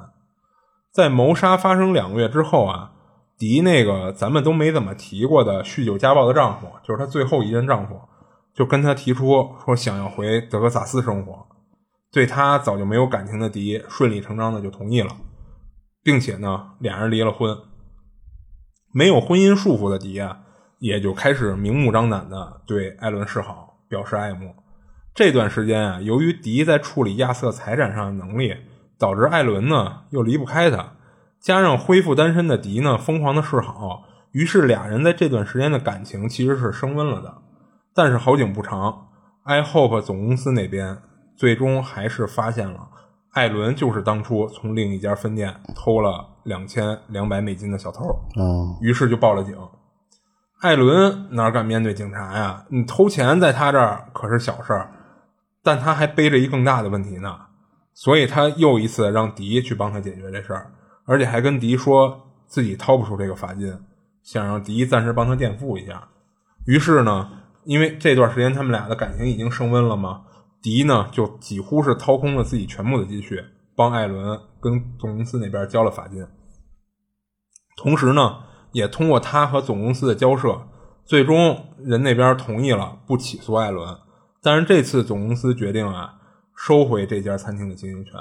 [0.93, 2.93] 在谋杀发生两个月之后啊。
[3.39, 7.97] 迪那个咱们都没怎么提过的酗酒家暴的丈夫，就是他最后一任丈夫，
[8.53, 11.47] 就跟她提出说想要回德克萨斯生活。
[12.11, 15.12] 对她早就没有感情的迪，顺理成章的就同意了，
[16.03, 17.57] 并且呢，俩人离了婚。
[18.93, 20.41] 没有婚姻束缚的迪啊，
[20.79, 24.55] 也就开始明目张胆的对艾伦示好，表示爱慕。
[25.14, 28.55] 这段时间啊，由于迪在处理亚瑟财产上的能力，
[28.97, 30.93] 导致艾伦呢又离不开他。
[31.41, 37.35] 加上恢复单身的迪呢，疯狂的示好，于是俩人在这段时间的感情其实是升温了的。
[37.95, 39.09] 但是好景不长
[39.45, 40.99] ，iHope 总公司那边
[41.37, 42.89] 最终还是发现了
[43.33, 48.05] 艾伦就是当初从另一家分店偷了两千两百美金的小偷。
[48.37, 49.57] 嗯，于是就报了警。
[50.61, 52.65] 艾伦哪敢面对警察呀？
[52.69, 54.91] 你偷钱在他这儿可是小事儿，
[55.63, 57.39] 但他还背着一更大的问题呢。
[57.95, 60.73] 所以他又一次让迪去帮他解决这事儿。
[61.05, 63.79] 而且还跟迪说自己掏不出这个罚金，
[64.23, 66.09] 想让迪暂时帮他垫付一下。
[66.67, 67.31] 于是呢，
[67.65, 70.23] 因为这段时间他们俩的感情已经升温了嘛，
[70.61, 73.43] 迪呢就几乎是掏空了自己全部的积蓄，
[73.75, 76.27] 帮艾伦跟总公司那边交了罚金。
[77.77, 78.41] 同时呢，
[78.73, 80.62] 也通过他和总公司的交涉，
[81.05, 83.97] 最终人那边同意了不起诉艾伦。
[84.43, 86.14] 但是这次总公司决定啊，
[86.57, 88.14] 收回这家餐厅的经营权。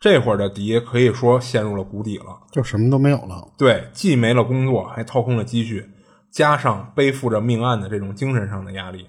[0.00, 3.48] 这会儿的迪可以说陷入了谷底了，就什么都没有了。
[3.56, 5.90] 对，既没了工作，还掏空了积蓄，
[6.30, 9.06] 加上背负着命案的这种精神上的压力。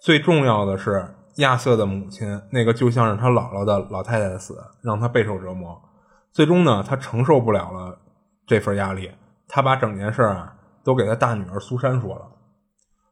[0.00, 5.78] 最重要的是，亚瑟的母亲，那个就像是他姥姥的老太太的死，让他备受折磨。
[6.32, 7.98] 最终呢，他承受不了了
[8.46, 9.10] 这份压力，
[9.48, 12.30] 他把整件事啊都给他大女儿苏珊说了。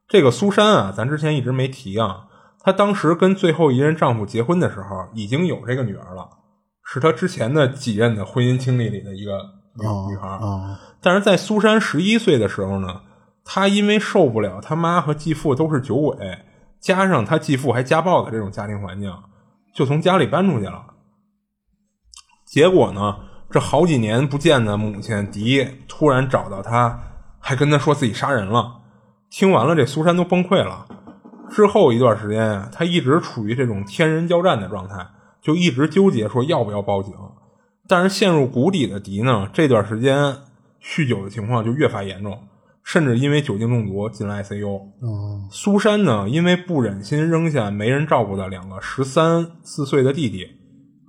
[0.09, 2.27] 这个苏珊啊，咱之前一直没提啊，
[2.61, 6.29] 她当时跟最后一任丈夫结婚的时候，已经有这个女儿了。
[6.85, 9.39] 是她之前的几任的婚姻经历里的一个
[9.75, 10.39] 女女孩，
[11.01, 13.03] 但是在苏珊十一岁的时候呢，
[13.45, 16.17] 她因为受不了她妈和继父都是酒鬼，
[16.79, 19.11] 加上她继父还家暴的这种家庭环境，
[19.75, 20.87] 就从家里搬出去了。
[22.45, 23.17] 结果呢，
[23.53, 26.99] 这好几年不见的母亲迪突然找到他，
[27.39, 28.81] 还跟他说自己杀人了。
[29.31, 30.87] 听完了，这苏珊都崩溃了。
[31.51, 35.07] 之后一段时间啊，他一直处于这种天人交战的状态。
[35.43, 37.13] 就一直纠结说要不要报警，
[37.89, 40.37] 但是陷入谷底的迪呢，这段时间
[40.81, 42.39] 酗酒的情况就越发严重，
[42.85, 44.81] 甚至因为酒精中毒进了 ICU。
[45.51, 50.47] 苏珊呢，因为不忍心扔下没人照顾的两个十三四岁的弟弟，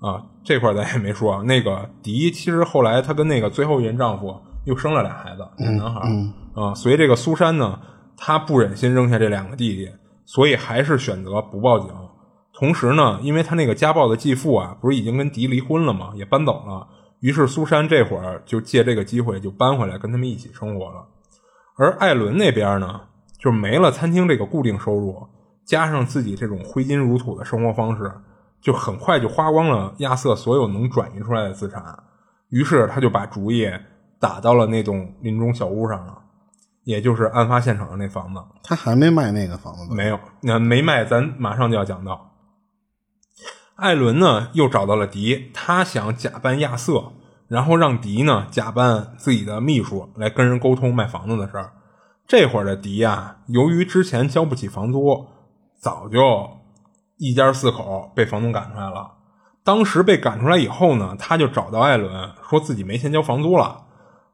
[0.04, 1.41] 啊，这块咱也没说。
[1.43, 6.10] 那个迪其实后来她跟那个最后一任丈夫又生了俩孩子，俩男孩儿
[6.62, 7.80] 啊，所以这个苏珊呢，
[8.18, 9.89] 她不忍心扔下这两个弟弟，
[10.26, 11.89] 所以还是选择不报警。
[12.54, 16.12] 同时呢，因为她那个家暴的继父啊，不是已经跟迪离婚了吗？
[16.16, 16.86] 也搬走了。
[17.22, 21.08] 于是苏珊这会儿就借这个机会就搬回来跟他们一起生活了。
[21.78, 22.99] 而艾伦那边呢，
[23.39, 25.16] 就没了餐厅这个固定收入，
[25.66, 28.12] 加上自己这种挥金如土的生活方式，
[28.64, 31.84] 就很快就花光了亚瑟所有能转移出来的资产。
[32.49, 33.70] 于是他就把主意
[34.20, 36.18] 打到了那栋林中小屋上了，
[36.86, 38.41] 也就是案发现场的那房子。
[38.64, 42.32] 他还没卖那个房子，没有，那没卖，咱马上就要讲到。
[43.76, 47.14] 艾伦呢，又找到了迪，他想假扮亚瑟，
[47.47, 51.74] 然后让迪呢假扮自己的秘书来跟人沟通卖房子的事儿。
[52.26, 55.26] 这会儿的迪啊，由于之前交不起房租，
[55.76, 56.20] 早就
[57.24, 59.11] 一家四口被房东赶出来了。
[59.63, 63.84] 当时被赶出来以后呢，他就找到艾伦，说自己没钱交房租了。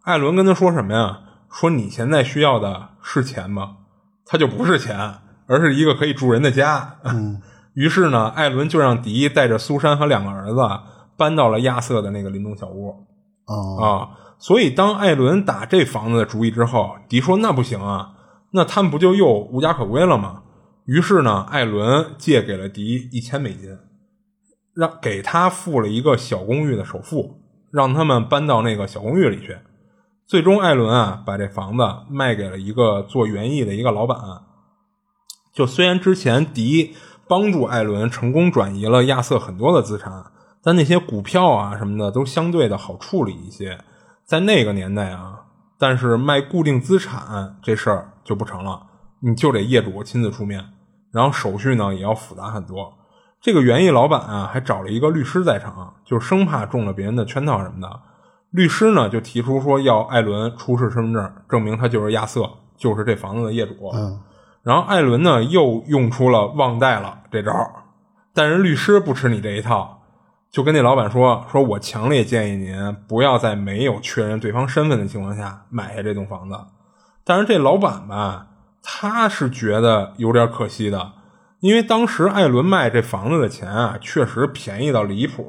[0.02, 1.20] 艾伦跟他说什么呀？
[1.52, 3.78] 说你现在需要的是钱吗？
[4.26, 4.98] 他就不是钱，
[5.46, 6.96] 而是一个可以住人的家。
[7.76, 10.68] 于是呢，艾伦就让迪带着苏珊和两个儿子
[11.16, 13.06] 搬到了亚瑟的那个林中小屋。
[13.46, 13.88] 哦，啊，
[14.40, 18.14] 所以当艾伦打这房子的主意之后，迪说那不行啊，
[18.54, 20.42] 那他们不就又无家可归了吗？
[20.90, 23.78] 于是呢，艾伦借给了迪一千美金，
[24.74, 29.60] 让给他付了一个小公寓的首付，让他们搬到那个小公寓里去。
[30.26, 34.18] 最终，艾伦啊把这房子卖给了一个做园艺的一个老板。
[35.54, 36.96] 就虽然之前迪
[37.28, 40.32] 帮助艾伦成功转移了亚瑟很多的资产，
[40.64, 43.78] 但那些股票啊什么的都相对的好处理一些。
[44.26, 45.42] 在那个年代啊，
[45.78, 48.88] 但是卖固定资产这事儿就不成了，
[49.22, 50.66] 你就得业主亲自出面，
[51.12, 52.94] 然后手续呢也要复杂很多。
[53.42, 57.90] 这个园艺老板啊还找了一个律师在场，就生怕中了别人的圈套什么的。
[58.52, 63.74] 律师呢就提出说要艾伦出示身份证，证明他就是亚瑟，就是这房子的业主。
[63.94, 64.20] 嗯，
[64.64, 67.72] 然后艾伦呢又用出了忘带了这招儿，
[68.34, 70.02] 但是律师不吃你这一套，
[70.52, 76.58] 就跟那老板说：“说我强烈建议您不要在没有确认对方身份的情况下买下这栋房子。”
[77.24, 78.48] 但是这老板吧，
[78.92, 81.14] 他是觉得有点可惜的，
[81.60, 85.46] 因为当时艾伦卖这房子的钱啊，确实便宜到离谱。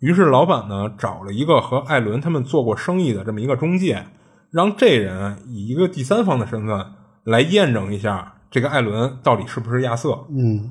[0.00, 4.06] 于是老板呢找了一个和艾伦他们做过生意的这么一个中介，
[4.50, 6.86] 让这人以一个第三方的身份
[7.24, 10.24] 来验证一下这个艾伦到底是不是亚瑟。
[10.30, 10.70] 嗯，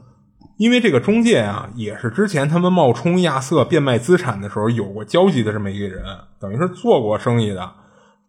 [0.58, 6.04] 因为这个中介啊，也是之前他们冒充亚瑟变卖资产的时候有过交集的这么一个人，
[6.40, 7.72] 等于是做过生意的。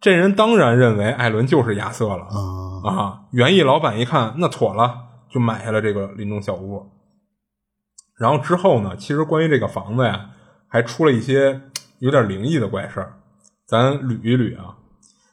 [0.03, 3.21] 这人当然认为艾伦就是亚瑟了啊，啊！
[3.31, 4.97] 园艺老板一看，那妥了，
[5.31, 6.91] 就买下了这个林中小屋。
[8.17, 10.31] 然后之后呢，其实关于这个房子呀，
[10.67, 11.61] 还出了一些
[11.99, 13.13] 有点灵异的怪事儿，
[13.65, 14.75] 咱捋一捋啊。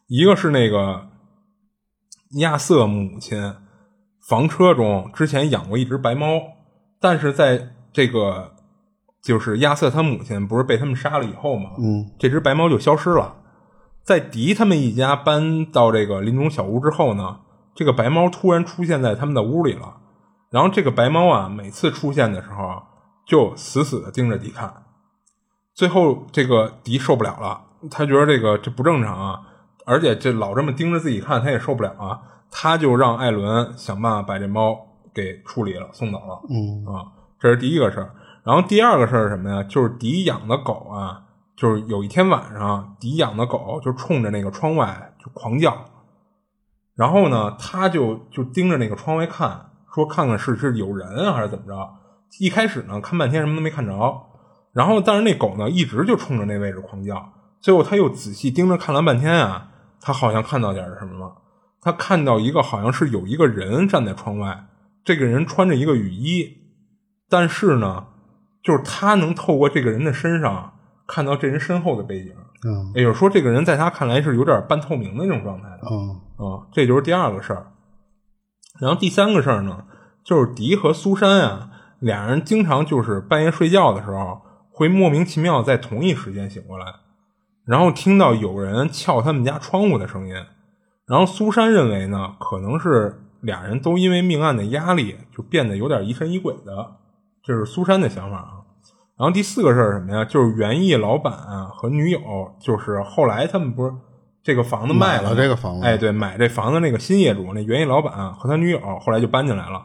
[0.07, 1.09] 一个是那个
[2.39, 3.53] 亚瑟母亲
[4.29, 6.41] 房车中之前养过一只白猫，
[7.01, 8.53] 但是在这个
[9.21, 13.39] 就是亚瑟他母亲不是被他们杀了以后嘛，嗯，这只白猫就消失了。
[14.03, 17.41] 在迪他们一家搬到这个林中小屋之后呢，
[17.75, 19.97] 这个白猫突然出现在他们的屋里了。
[20.51, 22.83] 然后这个白猫啊，每次出现的时候啊
[23.25, 24.83] 就死死的盯着迪看。
[25.75, 29.41] 最后这个迪受不了了，他觉得这个这不正常啊，
[29.87, 32.21] 而且这老这么盯着自己看，他也受不了啊。
[32.51, 34.77] 他就让艾伦想办法把这猫
[35.15, 36.43] 给处理了，送走了。
[36.51, 37.07] 嗯啊，
[37.39, 38.13] 这是第一个事儿。
[38.43, 39.63] 然后第二个事儿是什么呀？
[39.63, 41.23] 就是迪养的狗啊，
[41.61, 45.85] 就是有一天晚上，迪养的狗就冲着那个窗外就狂叫，
[46.95, 51.97] 然后呢，他就就盯着那个窗外看，说看看是是有人还是怎么着。
[52.39, 54.23] 一开始呢，看半天什么都没看着，
[54.73, 57.31] 然后但是那狗呢一直就冲着那位置狂叫，
[57.61, 59.69] 最后他又仔细盯着看了半天啊，
[60.01, 61.43] 他好像看到点什么了。
[61.83, 64.65] 他看到一个好像是有一个人站在窗外，
[65.05, 66.57] 这个人穿着一个雨衣，
[67.29, 68.07] 但是呢，
[68.63, 70.79] 就是他能透过这个人的身上
[71.13, 72.33] 看到这人身后的背景，
[72.65, 75.89] 嗯也就是说，这个人在他看来是有点半透明的那种状态的。
[75.91, 77.67] 嗯啊，这就是第二个事儿。
[78.79, 79.85] 然后第三个事儿呢，
[80.23, 84.41] 就是迪和苏珊啊，俩人经常就是半夜睡觉的时候，
[84.71, 86.87] 会莫名其妙在同一时间醒过来，
[87.67, 90.35] 然后听到有人撬他们家窗户的声音。
[91.07, 96.93] 然后苏珊认为呢，可能是俩人都因为命案的压力，就变得有点疑神疑鬼的，
[97.43, 98.60] 这是苏珊的想法啊。
[99.21, 100.25] 然后第四个事儿是什么呀？
[100.25, 102.21] 就是园艺老板啊和女友，
[102.59, 103.93] 就是后来他们不是
[104.43, 109.85] 这个房子卖买了这个房子哎，对，买这房子那个新业主，那园艺老板和他女友后来就搬进来了。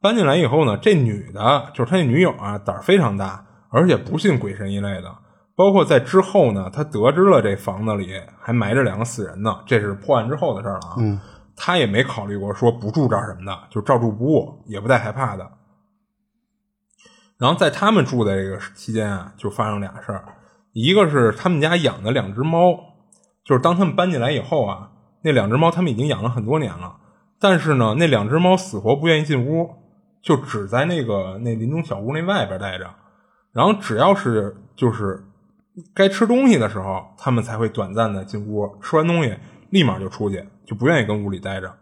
[0.00, 5.12] 搬进来以后呢，这女的，就是他那女友啊，胆儿非常大，而且不信鬼神一类的。
[5.56, 10.94] 包括在之后呢，他得知了这房子里还埋着两个死人呢，这是破案之后的事儿了啊。
[10.98, 11.18] 嗯，
[11.56, 15.44] 他也没考虑过说不住这儿什么的，就照住不误，也不带害怕的。
[17.38, 20.24] 然后在他们住的这个期间啊，就发生俩事儿，
[20.72, 22.74] 一个是他们家养的两只猫，
[23.44, 24.90] 就是当他们搬进来以后啊，
[25.22, 26.96] 那两只猫他们已经养了很多年了，
[27.40, 29.70] 但是呢，那两只猫死活不愿意进屋，
[30.20, 32.90] 就只在那个那林中小屋那外边待着，
[33.52, 35.24] 然后只要是就是
[35.94, 39.36] 该吃东西的时候，他们才会短暂的进屋，吃完东西
[39.70, 41.72] 立马就出去，就不愿意跟屋里待着。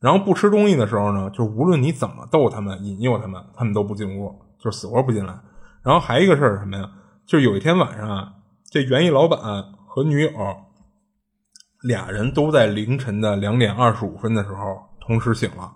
[0.00, 5.34] 然后不吃东西的时候呢，就无论你怎么逗他们、引诱他们，他们都不进屋，就死活不进来。
[5.82, 6.88] 然后还有一个事儿是什么呀？
[7.26, 8.32] 就是有一天晚上啊，
[8.70, 9.40] 这园艺老板
[9.86, 10.30] 和女友
[11.82, 15.72] 俩人都在凌晨的两点二十五分的时候同时醒了，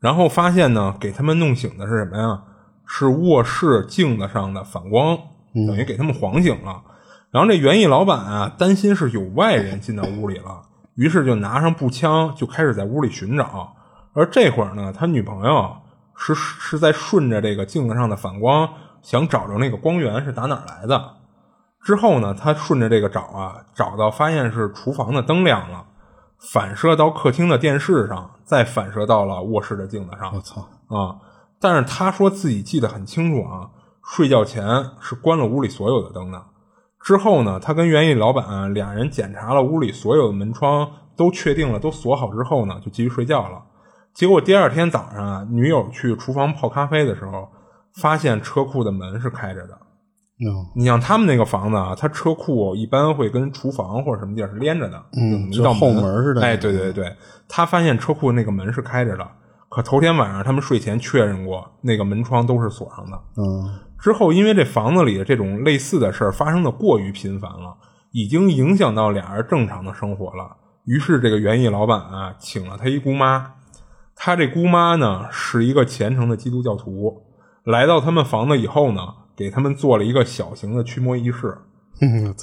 [0.00, 2.42] 然后发现呢，给他们弄醒的是什么呀？
[2.86, 5.18] 是卧室镜子上的反光，
[5.66, 6.82] 等于给他们晃醒了。
[7.30, 10.62] 然后这园艺老板啊，担心是有外人进到屋里了，
[10.94, 13.74] 于是就拿上步枪就开始在屋里寻找。
[14.12, 15.76] 而这会儿呢，他女朋友
[16.16, 18.68] 是是在顺着这个镜子上的反光，
[19.02, 21.16] 想找着那个光源是打哪儿来的。
[21.82, 25.84] 之后呢，他顺着这个找啊，找到发现是厨房的灯亮了，
[26.38, 30.34] 反射到客厅的电视上，再反射到了卧室的镜子上。
[30.34, 30.62] 我操！
[30.88, 31.16] 啊！
[31.60, 33.70] 但是他说自己记得很清楚啊，
[34.02, 34.64] 睡觉前
[35.00, 36.42] 是关了屋里所有的灯的。
[37.00, 43.62] 之后呢，他跟园艺老板俩人检查了屋里所有的门窗，都确定了都锁好之后呢，就继续睡觉了。
[44.14, 47.48] 结果第二天早上啊，女友去厨房泡咖啡的时候，
[48.00, 49.76] 发现车库的门是开着的。
[50.40, 57.12] 嗯，你像他们那个房子啊，它车库一般会跟厨房或者什么地儿是连着的，嗯有一道就后门似的哎，对对对，
[57.48, 59.28] 他发现车库那个门是开着的，
[59.68, 63.20] 可头天晚上他们睡前确认过，那个门窗都是锁上的。
[63.36, 67.76] 嗯，之后，因为这房子里的这种类似的事儿发生的过于频繁了，
[68.12, 70.56] 已经影响到俩人正常的生活了。
[70.84, 73.52] 于是，这个园艺老板啊，请了他一姑妈。
[74.16, 77.22] 他这姑妈呢，是一个虔诚的基督教徒。
[77.64, 79.00] 来到他们房子以后呢，
[79.34, 81.58] 给他们做了一个小型的驱魔仪式！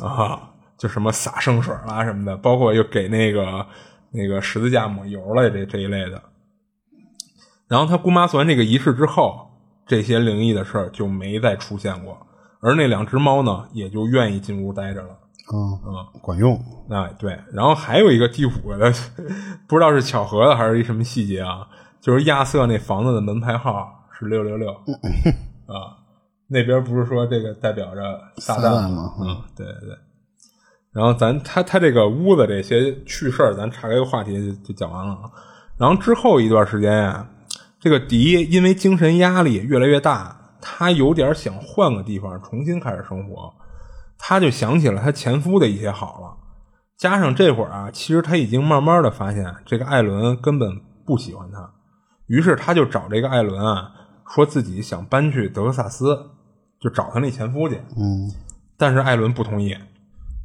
[0.03, 3.67] 啊，就什么洒圣水啦什么的，包括又给那个
[4.11, 6.21] 那个十字架抹油了这这一类的。
[7.67, 9.51] 然后他姑妈做完这个仪式之后，
[9.85, 12.25] 这些灵异的事儿就没再出现过，
[12.59, 15.17] 而那两只猫呢，也就愿意进屋待着了。
[15.53, 16.53] 嗯管用。
[16.89, 18.93] 哎，对，然后还有一个第五个的，
[19.67, 21.67] 不知道是巧合的还是一什么细节啊，
[21.99, 24.71] 就是亚瑟那房子的门牌号是六六六
[25.67, 25.97] 啊，
[26.47, 29.97] 那边不是说这个代表着撒撒旦吗嗯，对对对。
[30.91, 35.31] 然后咱他他这个屋子这些趣事儿，咱岔开个话题就就讲完了啊。
[35.77, 37.25] 然后之后一段时间呀、
[37.79, 43.53] 这个迪因为精神压力越来越大，他有点想换个地方重新开始生活。
[44.23, 46.37] 他就想起了她前夫的一些好了，
[46.95, 51.71] 加上这会儿啊，其实她已经慢慢的发现这个艾伦根本不喜欢她，
[52.27, 53.91] 于是她就找这个艾伦啊，
[54.27, 56.29] 说自己想搬去德克萨斯，
[56.79, 57.81] 就找她那前夫去。
[57.97, 58.31] 嗯
[58.77, 59.75] 但是艾伦不同意，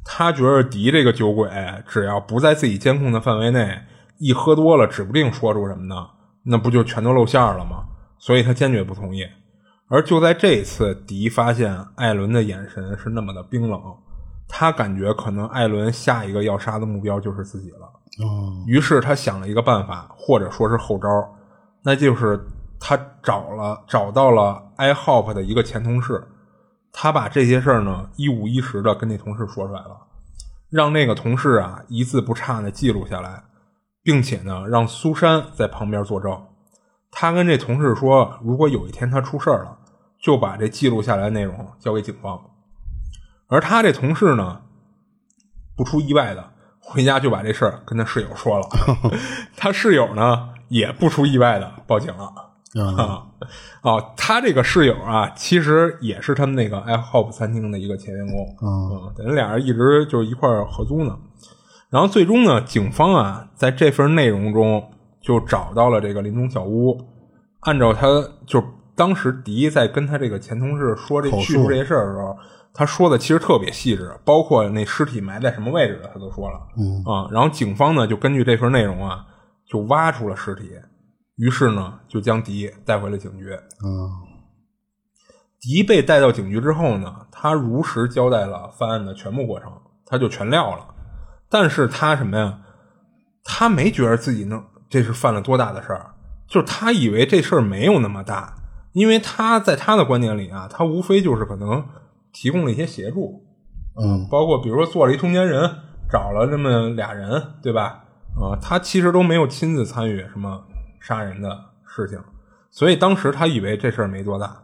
[0.03, 1.49] 他觉得迪这个酒鬼
[1.87, 3.79] 只要不在自己监控的范围内，
[4.17, 6.07] 一喝多了指不定说出什么呢，
[6.43, 7.85] 那不就全都露馅了吗？
[8.19, 9.23] 所以他坚决不同意。
[9.89, 13.81] 而就在这一次，迪发现艾伦的眼神是那么的冰冷，
[14.47, 17.89] 他感觉可能艾伦下一个要杀的目标就是自己了。
[18.19, 21.07] 哦于是他想了一个办法，或者说是后招，
[21.83, 22.37] 那就是
[22.79, 26.27] 他找了找到了 iHop 的一个前同事，
[26.91, 29.97] 他把这些事儿呢一五一十的跟那同事说出来了，
[30.69, 33.43] 让那个同事啊一字不差的记录下来，
[34.03, 36.37] 并且呢让苏珊在旁边作证。
[37.11, 39.77] 他跟这同事说，如果有一天他出事儿了，
[40.19, 42.39] 就把这记录下来的内容交给警方。
[43.47, 44.61] 而他这同事呢，
[45.75, 48.67] 不出意外的，回家就把这事儿跟他室友说了。
[49.55, 52.33] 他室友呢，也不出意外的报警了。
[52.75, 53.25] 嗯啊，
[53.81, 58.45] 哦，他这个室友啊，其实也是他们那个 iHop 餐厅的一个前员工。
[58.61, 61.17] 嗯，等于俩人一直就一块儿合租呢。
[61.89, 64.91] 然后最终呢，警方啊，在这份内容中
[65.27, 66.97] 就找到了这个林中小屋。
[67.61, 68.07] 按照他
[68.45, 68.63] 就
[68.95, 72.37] 当时迪在跟他这个前同事说这叙述这些事儿的时候，
[72.73, 76.57] 他说的其实特别细致，包括那尸体埋在什么位置的，他都说了。
[76.77, 79.25] 嗯啊，然后警方呢就根据这份内容啊，
[79.69, 80.71] 就挖出了尸体，
[81.35, 83.49] 于是呢就将迪带回了警局。
[83.83, 84.09] 嗯
[85.59, 89.69] 迪被带到警局之后呢，他如实交代了犯案的全部过程，
[90.05, 90.85] 他就全撂了。
[91.49, 92.59] 但是他什么呀？
[93.43, 96.11] 他没觉得自己能这是犯了多大的事儿，
[96.47, 98.55] 就是他以为这事儿没有那么大，
[98.93, 101.85] 因为他在他的观点里啊，他无非就是可能
[102.31, 103.43] 提供了一些协助，
[103.99, 105.69] 嗯包括比如说做了一中间人，
[106.09, 108.03] 找了这么俩人，对吧？
[108.39, 110.63] 啊、他其实都没有亲自参与什么
[110.99, 112.19] 杀人的事情，
[112.69, 114.61] 所以当时他以为这事儿没多大。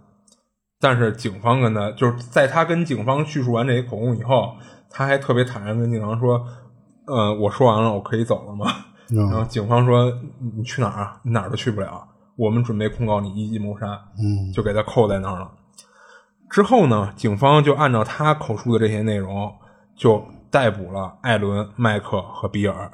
[0.80, 4.56] 但是警方跟他就是在他跟警方叙述完这些口供以后，
[4.90, 6.46] 他还特别坦然跟警方说
[7.08, 8.72] ：“呃，我说完了，我可以走了吗？”
[9.16, 11.20] 然后嗯警方说：“你你去哪儿啊？
[11.24, 13.88] 你哪儿都去不了，我们准备控告你一级谋杀。”
[14.18, 15.52] 嗯就给他扣在那儿了。
[16.50, 19.54] 之后呢，警方就按照他口述的这些内容，
[19.96, 22.92] 就逮捕了艾伦、麦克和比尔。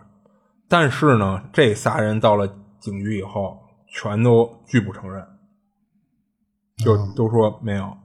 [0.67, 2.47] 但是呢，这仨人到了
[2.79, 5.25] 警局以后，全都拒不承认，
[6.77, 7.97] 就都说没有。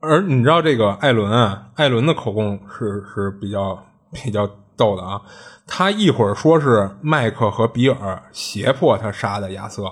[0.00, 4.48] 而你知道这个艾伦啊，艾伦的口供是是比较比较
[4.78, 5.20] 逗的啊。
[5.66, 9.84] 他一会儿说是麦克和比尔胁迫他杀的亚瑟，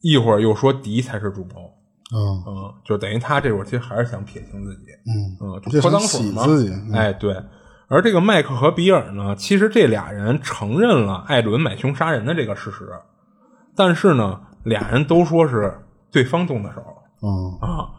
[0.00, 1.72] 一会儿又说迪才是主谋。
[2.14, 4.84] 嗯嗯，就等于他这会儿其实还是想撇清自己。
[5.06, 6.44] 嗯嗯，就就泼脏水嘛。
[6.44, 7.34] 自己嗯哎，对。
[7.88, 12.88] 而这个麦克和比尔呢，其实这俩人承认了艾伦买凶杀人的这个事实，
[13.74, 15.76] 但是呢，俩人都说是
[16.12, 16.80] 对方动的手
[17.22, 17.90] 嗯啊，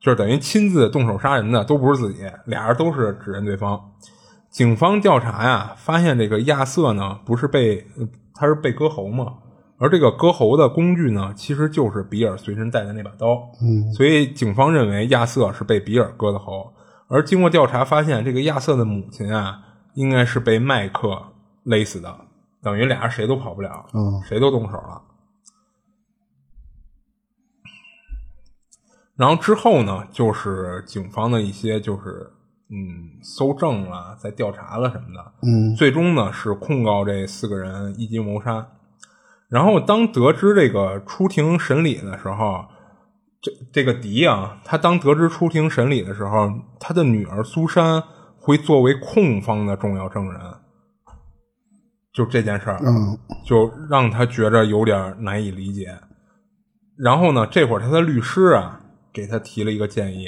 [0.00, 3.80] 就是等于亲自动手杀人的都不是自己，俩人都是指认对方。
[4.50, 9.34] 警方调查呀，发现这个亚瑟呢，不是被呃他是被割喉嘛，
[9.78, 13.50] 而这个割喉的工具呢，其实就是比尔随身带的那把刀。
[13.60, 16.72] 嗯所以警方认为亚瑟是被比尔割的喉，
[17.08, 19.60] 而经过调查发现，这个亚瑟的母亲啊，
[19.94, 21.32] 应该是被麦克
[21.64, 22.16] 勒死的，
[22.62, 25.02] 等于俩人谁都跑不了，嗯谁都动手了。
[29.16, 32.32] 然后之后呢，就是警方的一些就是
[32.68, 38.66] 嗯搜证了，在调查了什么的，嗯最终呢是控告这四个人一级谋杀。
[39.48, 42.64] 然后当得知这个出庭审理的时候，
[43.40, 46.50] 这这个迪啊，他当得知出庭审理的时候，
[46.80, 48.02] 他的女儿苏珊
[48.36, 50.40] 会作为控方的重要证人，
[52.12, 55.96] 就这件事儿，嗯就让他觉着有点难以理解。
[56.98, 58.80] 然后呢，这会儿他的律师啊，
[59.12, 60.26] 给他提了一个建议，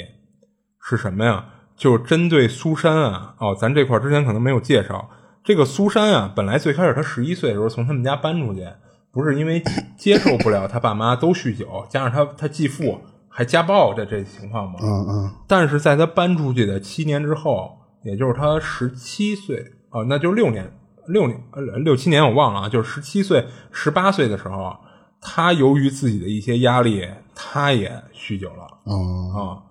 [0.81, 1.45] 是什么呀？
[1.79, 5.09] 就是针对苏珊啊，哦，咱这块儿之前可能没有介绍，
[5.43, 8.67] 这个苏珊啊，本来最开始她十一岁的时候从他们家搬出去，
[9.11, 9.63] 不是因为
[9.97, 12.99] 接受不了他爸妈都酗酒， 加上他他继父
[13.29, 15.31] 还家暴的这情况嘛，嗯嗯。
[15.47, 17.71] 但是在他搬出去的七年之后，
[18.03, 20.71] 也就是他十七岁啊、那就六年
[21.07, 24.75] 六年呃六七年我忘了啊，就是十七岁十八岁的时候，
[25.19, 28.67] 他由于自己的一些压力，他也酗酒了。
[28.85, 29.63] 嗯啊，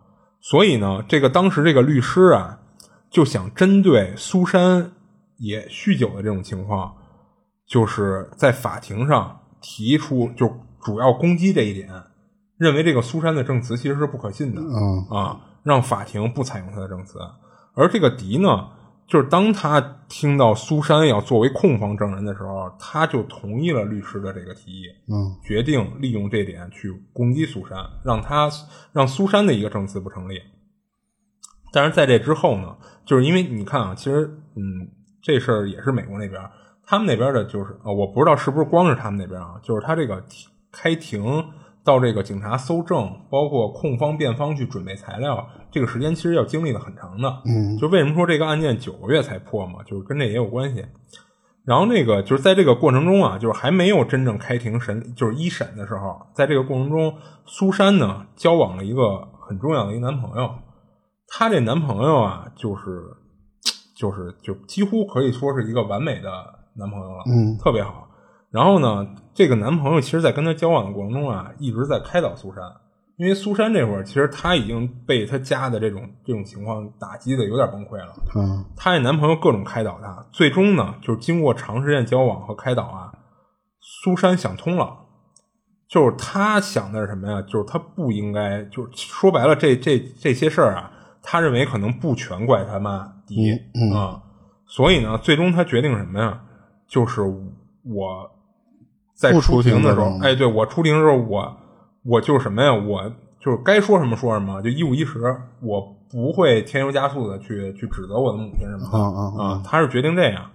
[0.50, 2.58] 所以呢，这个当时这个律师啊，
[3.10, 4.92] 就想针对苏珊
[5.36, 6.94] 也酗酒的这种情况，
[7.66, 11.90] 就是在法庭上提出，就主要攻击这一点，
[12.56, 14.62] 认为这个苏珊的证词其实是不可信的。
[14.62, 17.18] 嗯啊，让法庭不采用他的证词。
[17.74, 18.70] 而这个迪呢，
[19.08, 28.50] 就是当他听到苏珊要作为控方证人的时候，他就同意了律师的这个提议，嗯决定利用这点去攻击苏珊，让他
[28.92, 30.38] 让苏珊的一个证词不成立。
[31.72, 34.88] 但是在这之后呢，就是因为你看啊，其实嗯，
[35.22, 36.42] 这事儿也是美国那边，
[36.84, 40.22] 他们那边的就是呃，我不知道是不是光是他们那边啊，就是他这个
[40.70, 41.22] 开庭
[41.88, 47.42] 到这个警察搜证，包括控方辩方去准备材料，这个时间其实要经历的很长的。
[47.46, 50.84] 嗯就为什么说这个案件九个月才破嘛，就是跟这也有关系。
[51.64, 57.14] 然后那个就是在这个过程中啊，就是还没有真正开庭审，就是一审的时候，在这个过程中，
[57.46, 60.50] 苏珊呢交往了一个很重要的一个男朋友，
[61.26, 62.82] 她这男朋友啊，就是
[63.96, 66.30] 就是就几乎可以说是一个完美的
[66.76, 68.07] 男朋友了，嗯特别好。
[68.50, 72.62] 然后呢，这个男朋友其实，在跟她交往的过程中啊，一直在开导苏珊，
[73.16, 78.14] 因为苏珊这会儿其实她已经被她家的这种这种情况打击的有点崩溃了。
[78.36, 83.12] 嗯她那男朋友各种开导她，最终呢，就是经过长时间交往和开导啊，
[83.80, 84.96] 苏珊想通了，
[85.88, 87.42] 就是她想的是什么呀？
[87.42, 90.90] 就是她不应该，就是说白了，这这这些事儿啊，
[91.22, 93.52] 她认为可能不全怪他妈迪
[93.92, 94.22] 啊、嗯
[94.66, 96.40] 所以呢，最终她决定什么呀？
[96.86, 98.30] 就是我
[99.18, 101.56] 在出出庭的时候，哎，对我出庭的时候，我
[102.04, 102.72] 我就是什么呀？
[102.72, 105.18] 我就是该说什么说什么，就一五一十，
[105.60, 108.96] 我不会添油加醋的去去指责我的母亲什么的。
[108.96, 110.52] 啊啊啊，他是决定这样。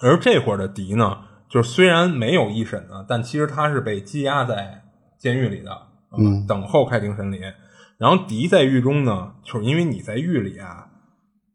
[0.00, 1.18] 而这会儿的迪呢，
[1.48, 4.82] 就是虽然没有一审呢，但其实他是被羁押在
[5.18, 7.40] 监狱里的，啊嗯等候开庭审理。
[7.98, 10.88] 然后迪在狱中呢，就是因为你在狱里啊，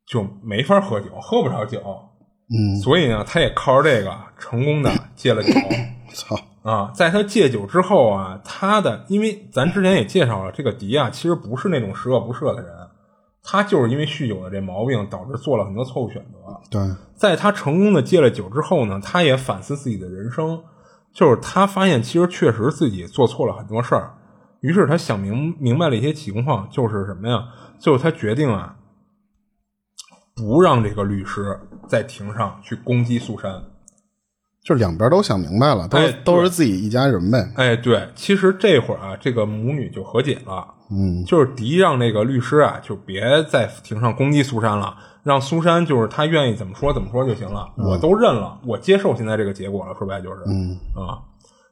[0.08, 2.07] 就没法喝酒，喝不着酒，
[2.50, 5.52] 嗯，所以呢，他也靠着这个成功的戒了酒。
[6.14, 12.72] 操，啊，在他戒酒之后啊，他的因为咱之前也介绍了，这个迪啊，其实不是那种十恶不赦的人，
[13.44, 16.58] 他就是因为酗酒的这毛病，导致做了很多错误选择。
[16.72, 16.82] 对，
[17.16, 20.64] 在他成功的戒了酒之后呢，他也反思自己的人生，
[21.14, 24.14] 就是他发现其实确实自己做错了很多事儿，
[24.62, 27.44] 于是他想明明白了一些情况，就是什么呀？
[27.78, 28.77] 最后他决定啊，
[30.38, 31.60] 不让这个律师
[31.90, 33.52] 在庭上去攻击苏珊。
[34.64, 37.52] 就是两边都想明白了，都都是自己一家人呗。
[37.56, 40.76] 哎，对，其实这会儿啊，这个母女就和解了。
[40.90, 49.94] 嗯就是迪让那个律师啊，就别在庭上攻击苏珊了，让苏珊就是她愿意怎么说怎么说就行了，我都认了，我接受现在这个结果了。
[49.98, 51.24] 说白就是，嗯啊，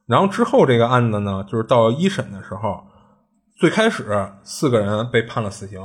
[0.05, 2.81] 然后之后这个案子呢，就是到一审的时候，
[3.57, 4.05] 最开始
[4.43, 5.81] 四个人被判了死刑，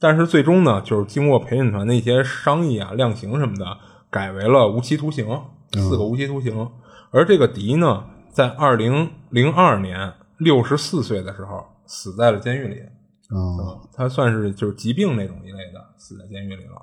[0.00, 3.76] 但是最终呢，就是经过陪审团的一些商议啊、量刑什么的，
[4.08, 5.26] 改为了无期徒刑，
[5.74, 6.68] 四个无期徒刑。
[7.10, 12.80] 而这个迪呢，在二零零二年六十四岁的时候死在了监狱里。
[12.80, 12.88] 啊，
[13.32, 16.82] 嗯，他算是就是疾病那种一类的，死在监狱里了。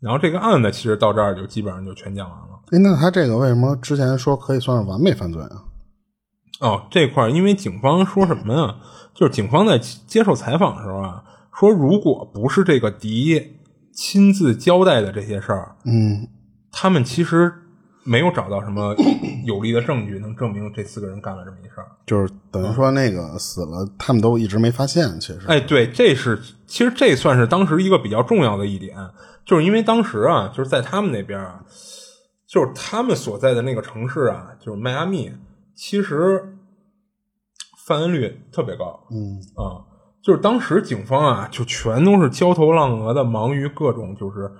[0.00, 2.60] 然后这个案子其实到这儿就基本上就全讲完了。
[2.72, 5.62] 哎，那他这个为什么之前说可以算是完美犯罪啊？
[6.60, 8.76] 哦，这块儿因为警方说什么呀？
[9.14, 11.22] 就是警方在接受采访的时候啊，
[11.54, 13.58] 说如果不是这个迪
[13.92, 16.26] 亲自交代的这些事儿，嗯，
[16.70, 17.52] 他们其实
[18.04, 18.96] 没有找到什么
[19.44, 21.86] 有力的证据能证明这四个人干了这么一事儿。
[22.06, 28.96] 就是等于说那个死了，他们都一直没发现，其实，哎，对，这是其实这算是当时一个比较重要的一点，
[29.44, 31.64] 就是因为当时啊，就是在他们那边啊，
[32.46, 35.30] 就是他们所在的那个城市啊，就是迈阿密，
[35.74, 36.56] 其实
[37.86, 39.36] 犯案率特别高，嗯。
[39.54, 39.84] 啊，
[40.22, 44.50] 就是当时警方啊，就全都是焦头烂额的忙于各种就是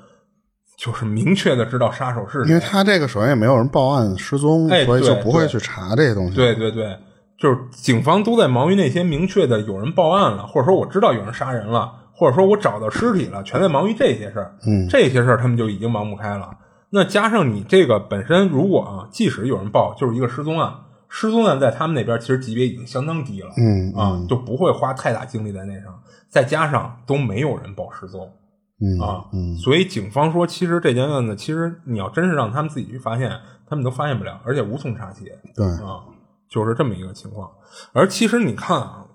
[0.77, 6.35] 就是明确的知道杀手是谁，因为他这个首先也没有人报案失踪，哎所以就不会去查这些东西。
[6.35, 6.99] 对对对，
[7.39, 14.57] 就是警方都在忙于那些明确的有人报案了，或者说我知道有人杀人了，或者说我找到尸体了，全在忙于这些事儿。
[14.67, 16.51] 嗯这些事儿他们就已经忙不开了。
[16.91, 20.75] 那加上你这个本身，如果啊，即使有人报，就是一个失踪案，
[21.15, 26.03] 失踪案在他们那边其实级别已经相当低了，嗯啊，就不会花太大精力在那上。
[26.31, 28.33] 再加上都没有人报失踪，
[28.81, 33.31] 嗯啊，嗯所以警方说，其实这件案子，其实你要真是让他们自己去发现，
[33.67, 36.01] 他们都发现不了，而且无从查起对，啊，
[36.49, 37.51] 就是这么一个情况。
[37.93, 39.07] 而其实你看啊，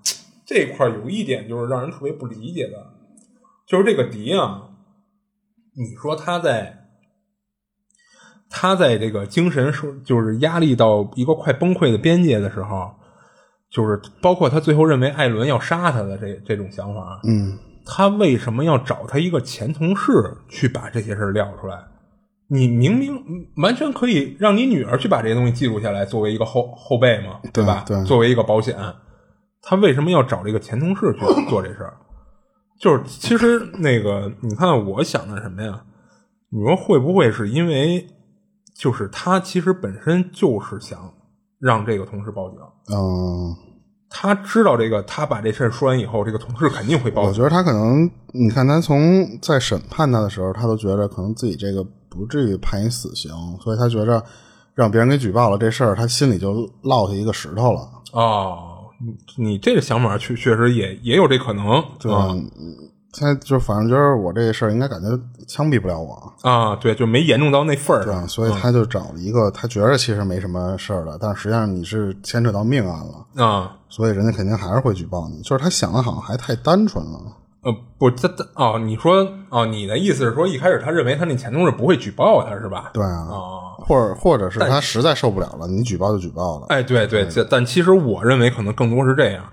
[0.45, 2.93] 这块儿有一点就是让人特别不理解的，
[3.65, 4.69] 就是这个迪啊，
[5.75, 6.86] 你说他在
[8.49, 12.89] 他在这个精神受就是压力到一个快崩溃的边界的时候，
[13.69, 20.11] 就是包括他最后认为艾伦要杀他的这这种想法，嗯他为什么要找他一个前同事
[20.49, 21.77] 去把这些事儿撂出来？
[22.49, 23.17] 你明明
[23.57, 27.83] 完全可以让你女儿去把这些东西记录下来，作为一个后后备嘛，对吧？
[27.85, 28.77] 对作为一个保险，
[29.61, 31.93] 他为什么要找这个前同事去做这事儿？
[32.79, 35.81] 就是其实那个，你看，我想的什么呀？
[36.49, 38.07] 你说会不会是因为，
[38.77, 41.11] 就是他其实本身就是想
[41.59, 42.59] 让这个同事报警，
[42.93, 43.55] 嗯，
[44.09, 47.29] 他知道这个，他把这事儿说完以后，这个同事肯定会报警。
[47.31, 54.23] 我觉得他可能，你看他从在审判他的时候，他都觉得可能自己这个不至于判一死刑，所以他觉着
[54.75, 56.53] 让别人给举报了这事儿，他心里就
[56.83, 57.81] 落下一个石头了。
[58.13, 58.85] 哦，
[59.35, 62.27] 你你这个想法确确实也也有这可能，对吧？
[63.13, 65.07] 他就反正觉得我这事儿应该感觉
[65.47, 68.03] 枪毙不了我，啊，对，就没严重到那份儿？
[68.05, 75.41] 上，所以他就找了一个他觉得其实没什么事儿的，但实际上你是牵扯到命案了，啊，所以人家肯定还是会举报你。
[75.41, 77.19] 就是他想的好像还太单纯了。
[77.63, 82.91] 呃，不，这这哦，你说哦，你的意思是说，一开始他认为他那前同事不会举报他是吧？
[82.93, 86.67] 对啊，哦，或者或者是他实在受不了了，你举报就举报了。
[86.69, 89.43] 哎，对对，这但其实我认为可能更多是这样，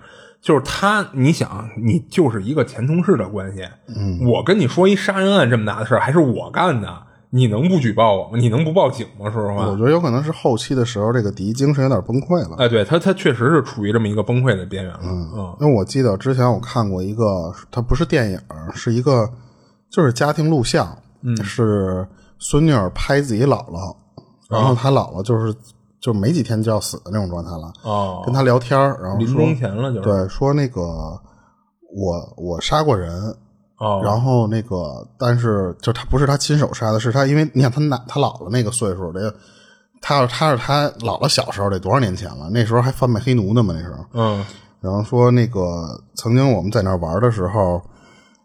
[0.44, 8.32] 就是他，你想，你就是一个前同事的关系，嗯，我跟你说一杀人案这么大的事儿，还是我干的，你能不举报我吗？
[8.38, 9.30] 你能不报警吗？
[9.30, 12.56] 说实话，我觉得有可能是后期的时候，这个敌精神有点崩溃了。
[12.58, 15.56] 哎，对他，他确实是处于这么一个崩溃的边缘了，嗯。
[15.60, 18.38] 因为我记得之前我看过一个，他不是电影，
[18.74, 19.26] 是一个
[19.90, 21.34] 就是家庭录像，嗯。
[21.42, 22.06] 是
[22.38, 23.96] 孙女儿拍自己姥姥，
[24.50, 25.54] 然后他姥姥就是
[26.04, 30.82] 就没几天就要死的那种状态了，哦，跟他聊天儿然后临终前了，就是，对说那个
[31.96, 33.34] 我我杀过人，
[33.78, 39.34] 哦，然后那个但是就他不是他亲手杀的，是他因为你想他奶他姥姥那个岁数，这个
[40.02, 44.04] 他要他是他姥姥小时候得多少年前了，那时候还贩卖黑奴呢嘛那时候。
[44.12, 44.44] 嗯。
[44.82, 47.80] 然后说那个曾经我们在那儿玩的时候，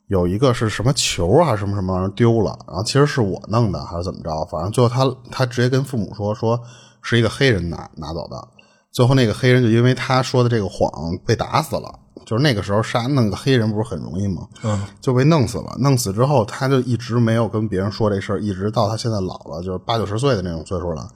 [0.07, 6.57] 有一个是什么球啊什么什么玩意儿丢了，然后其实是我弄的还是怎么着，反正最后他他直接跟父母说说
[7.01, 8.47] 是一个黑人拿拿走的，
[8.91, 10.89] 最后那个黑人就因为他说的这个谎
[11.25, 11.99] 被打死了。
[12.25, 14.47] 就是那个时候杀弄个黑人不是很容易吗？
[14.61, 15.75] 嗯，就被弄死了。
[15.79, 21.09] 弄死之后，他就一直没有跟别人说这事儿，一直到他现在老了，就是八九十岁的那种岁数了。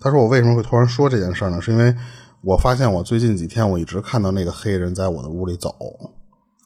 [0.00, 1.60] 他说：“我为什么会突然说这件事儿呢？
[1.60, 1.94] 是因为
[2.42, 5.72] 我发现我最近几天我一直看到那个黑人在我的屋里走，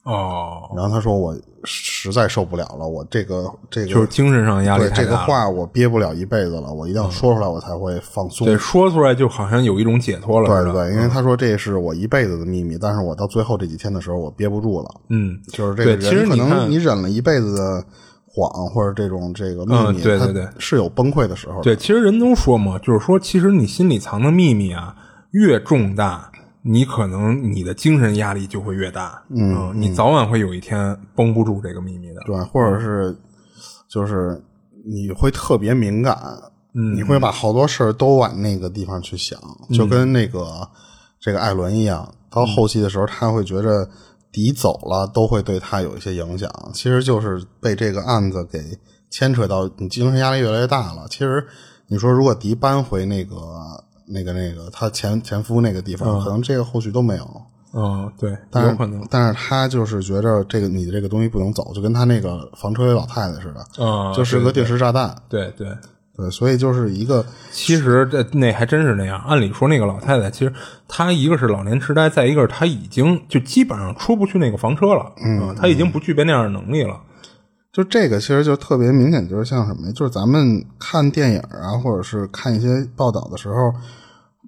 [0.03, 5.15] 哦，然后他说我实在受不了了，我这个这个就是精神上压力对这个。
[5.19, 8.47] 话我憋不了一辈子了，我一定要说出来，我才会放松。
[8.47, 14.89] 对，说出来就好像有一种解脱了，是吧对对，因为他说这是我一辈子的秘密，但是我到最后这几天的时候，我憋不住了。
[15.11, 17.85] 嗯，就是这个对其实可能你忍了一辈子的
[18.27, 21.63] 谎或者这种这个秘嗯密，他对对对是有崩溃的时候的。
[21.63, 24.95] 对，其实人都说嘛，就是说，其实你心里藏的秘密啊，
[25.33, 26.30] 越重大，
[26.63, 32.21] 你可能你的精神压力就会越大，嗯，你早晚会有一天绷不住这个秘密的。
[32.27, 33.17] 对，或者是
[33.89, 34.43] 就是
[34.85, 36.17] 你会特别敏感，
[36.75, 39.41] 嗯，你会把好多事儿都往那个地方去想，
[39.73, 40.69] 就跟那个
[41.19, 43.89] 这个艾伦一样，到后期的时候他会觉着
[44.31, 48.79] 迪走了都会对他有一些影响，其实就是被这个案子给
[49.09, 51.07] 牵扯到，你精神压力越来越大了。
[51.09, 51.47] 其实
[51.89, 53.35] 你说如果迪搬回那个
[54.11, 57.43] 那个那个他前前夫那个地方，可能这个后续都没有。
[57.73, 65.15] 嗯，对，但是有可能，但是他就是觉着这个你的这个东西不能走，就跟他那个房车里老太太似的，嗯，就是个定时炸弹。
[65.29, 65.69] 对对。
[66.17, 69.19] 对，所以就是一个其实这那还真是那样。
[69.21, 70.53] 按理说，那个老太太其实
[70.87, 77.01] 她一个是老年痴呆，再一个是她已经就基本上出不去那个房车了，嗯，她已经不具备那样的能力了。
[77.73, 79.93] 就这个其实就特别明显，就是像什么呀？
[79.95, 83.73] 就是咱们看电影啊，或者是看一些报道的时候，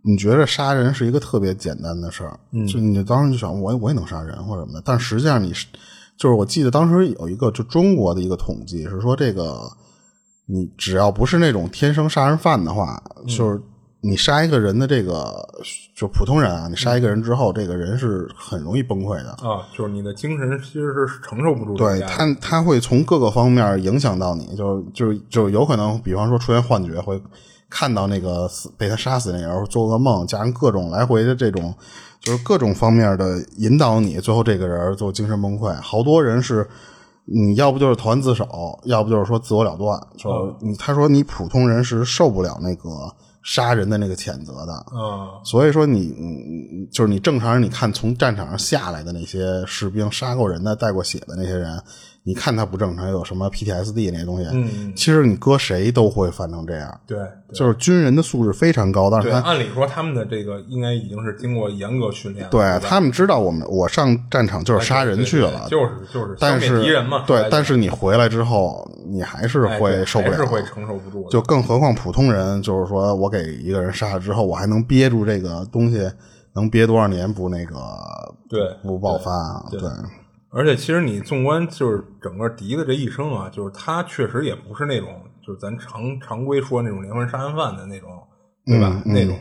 [0.02, 2.38] 你觉得杀人是一个特别简单的事儿，
[2.68, 5.66] 就你当时就想我我也能杀人或者什么的，但实际上你是
[6.16, 9.70] 就是我记得当时有一个就中国的一个统计是说这个。
[10.44, 13.62] 你只要不是那种天生杀人犯的话，就是
[14.00, 15.48] 你杀一个人的这个，
[15.96, 21.74] 就普通人啊，你杀一个人之后，这个人是很容易崩溃的啊，就是你的精神其实是承受不住。
[21.76, 27.22] 对他，他会从各个方面影响到你，就就就有可能，比方说出现幻觉，会
[27.72, 31.74] 看到那个死被他杀死那人，做噩梦，加上各种来回的这种，
[32.20, 35.74] 就是各种方面的引导你，最后这个人就精神崩溃。
[35.80, 36.68] 好多人是。
[37.24, 39.96] 你要不就是投案自首，要不就是说自我了断。
[40.18, 42.90] 说你，他说你普通人是受不了那个
[43.44, 44.86] 杀人的那个谴责的。
[44.92, 46.12] 嗯，所以说你，
[46.90, 51.80] 就是你正常人，你看从战场上下来的那些士兵，杀过人的、带过血的那些人。
[52.24, 54.46] 你看他不正常，有什么 PTSD 那些东西？
[54.52, 57.00] 嗯，其实你搁谁都会犯成这样。
[57.04, 57.18] 对，
[57.52, 62.48] 就是军人的素质非常高，但是他按理说他们的这个应该已经是经过严格训练。
[62.48, 67.24] 对他们知道我们我上战场就是杀人去了，就是就是但是敌人嘛。
[67.26, 71.28] 对，但是你回来之后，你还是会受不了，是会承受不住。
[71.28, 76.08] 就更何况普通人，就是说我给一个人杀了之后，我还能憋住这个东西，
[76.54, 77.74] 能憋多少年不那个？
[78.48, 79.66] 对，不爆发？
[79.72, 79.80] 对。
[80.54, 85.08] 而且，其实你纵观就是整个迪的这一生啊，就是他确实也不是那种
[85.44, 88.10] 就是咱常常规说那种连环杀人犯的那种，
[88.66, 89.02] 对吧？
[89.06, 89.34] 那种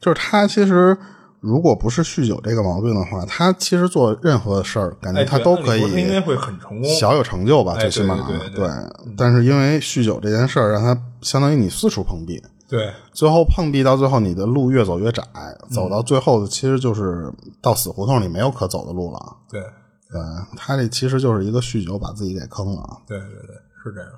[0.00, 0.94] 就是他其实
[1.40, 8.14] 如果不是酗酒这个毛病的话，他其实做任何事儿感觉他都可以，应该会很成功，小有成就吧，最起码
[8.54, 8.68] 对。
[9.16, 12.38] 但是因为酗酒这件事儿，让他相当于你四处碰壁，
[12.68, 15.22] 对，最后碰壁到最后，你的路越走越窄，
[15.70, 17.32] 走到最后其实就是
[17.62, 19.18] 到死胡同里没有可走的路了，
[19.50, 19.62] 对。
[20.10, 20.20] 对
[20.56, 23.02] 他这其实就是一个酗酒把自己给坑了。
[23.06, 23.54] 对对对，
[23.84, 24.10] 是这样。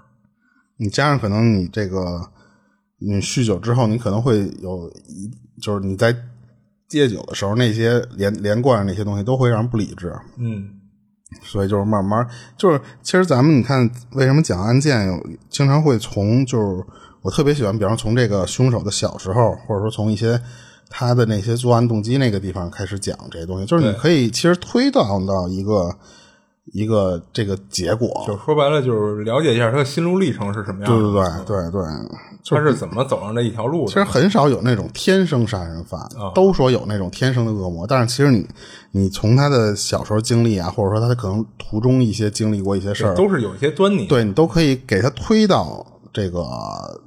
[0.76, 2.20] 你加上可能你这个，
[2.98, 5.28] 你酗酒之后，你可能会有一，
[5.60, 6.16] 就是你在
[6.88, 10.16] 戒酒的时候，那些连连贯那些东西都会让人不理智。
[10.38, 10.70] 嗯。
[11.42, 12.26] 所以就是慢慢，
[12.56, 16.84] 就是其实咱们你看，为什么讲案件有经常会从就是
[17.22, 20.40] 我特别喜欢，比方从这个凶手的小时候，或者说从一些。
[20.90, 25.94] 他的那些作案动机那个地方开始讲这些东西，就是你可以其实推导到一个
[26.72, 30.92] 一个这个结果，就说白了就是了解一下他的心路历程是什么样。
[30.92, 31.12] 对对
[31.46, 33.86] 对对对，他是怎么走上这一条路的？
[33.86, 36.00] 其实很少有那种天生杀人犯，
[36.34, 38.46] 都说有那种天生的恶魔，但是其实你
[38.90, 46.44] 你从他的小时候经历啊，或者说他可能途中一些经历过一些事儿，都是有一些端倪，对你都可以给他推到这个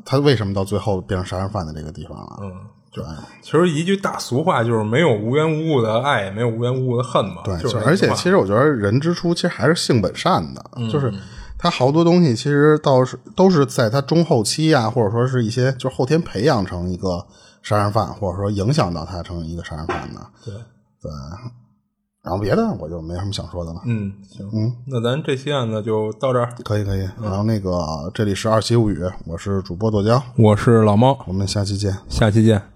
[0.06, 2.40] 他为什么到最后变成杀人犯的这个地方了。
[2.42, 2.52] 嗯。
[2.94, 3.04] 对，
[3.42, 7.42] 其实一句大俗话就是没有无缘无故的爱，也没有无缘无故的恨嘛。
[7.44, 11.12] 对，就而且其实我觉得人之初其实还是性本善的，就是
[11.58, 17.26] 他好多东西其实倒是都是在他中后期啊，或者说是一些就是后天培养成一个
[17.62, 20.22] 杀人犯，或者说影响到他成为一个杀人犯的。
[20.46, 20.54] 对。
[21.04, 21.12] 对，
[22.24, 23.82] 然后别的我就没什么想说的了。
[23.86, 27.02] 嗯，行，嗯，那咱这期案子就到这儿，可以可以。
[27.22, 32.73] 然后那个这里是二七物语，我是主播剁椒，我是老猫，我们下期见，下期见。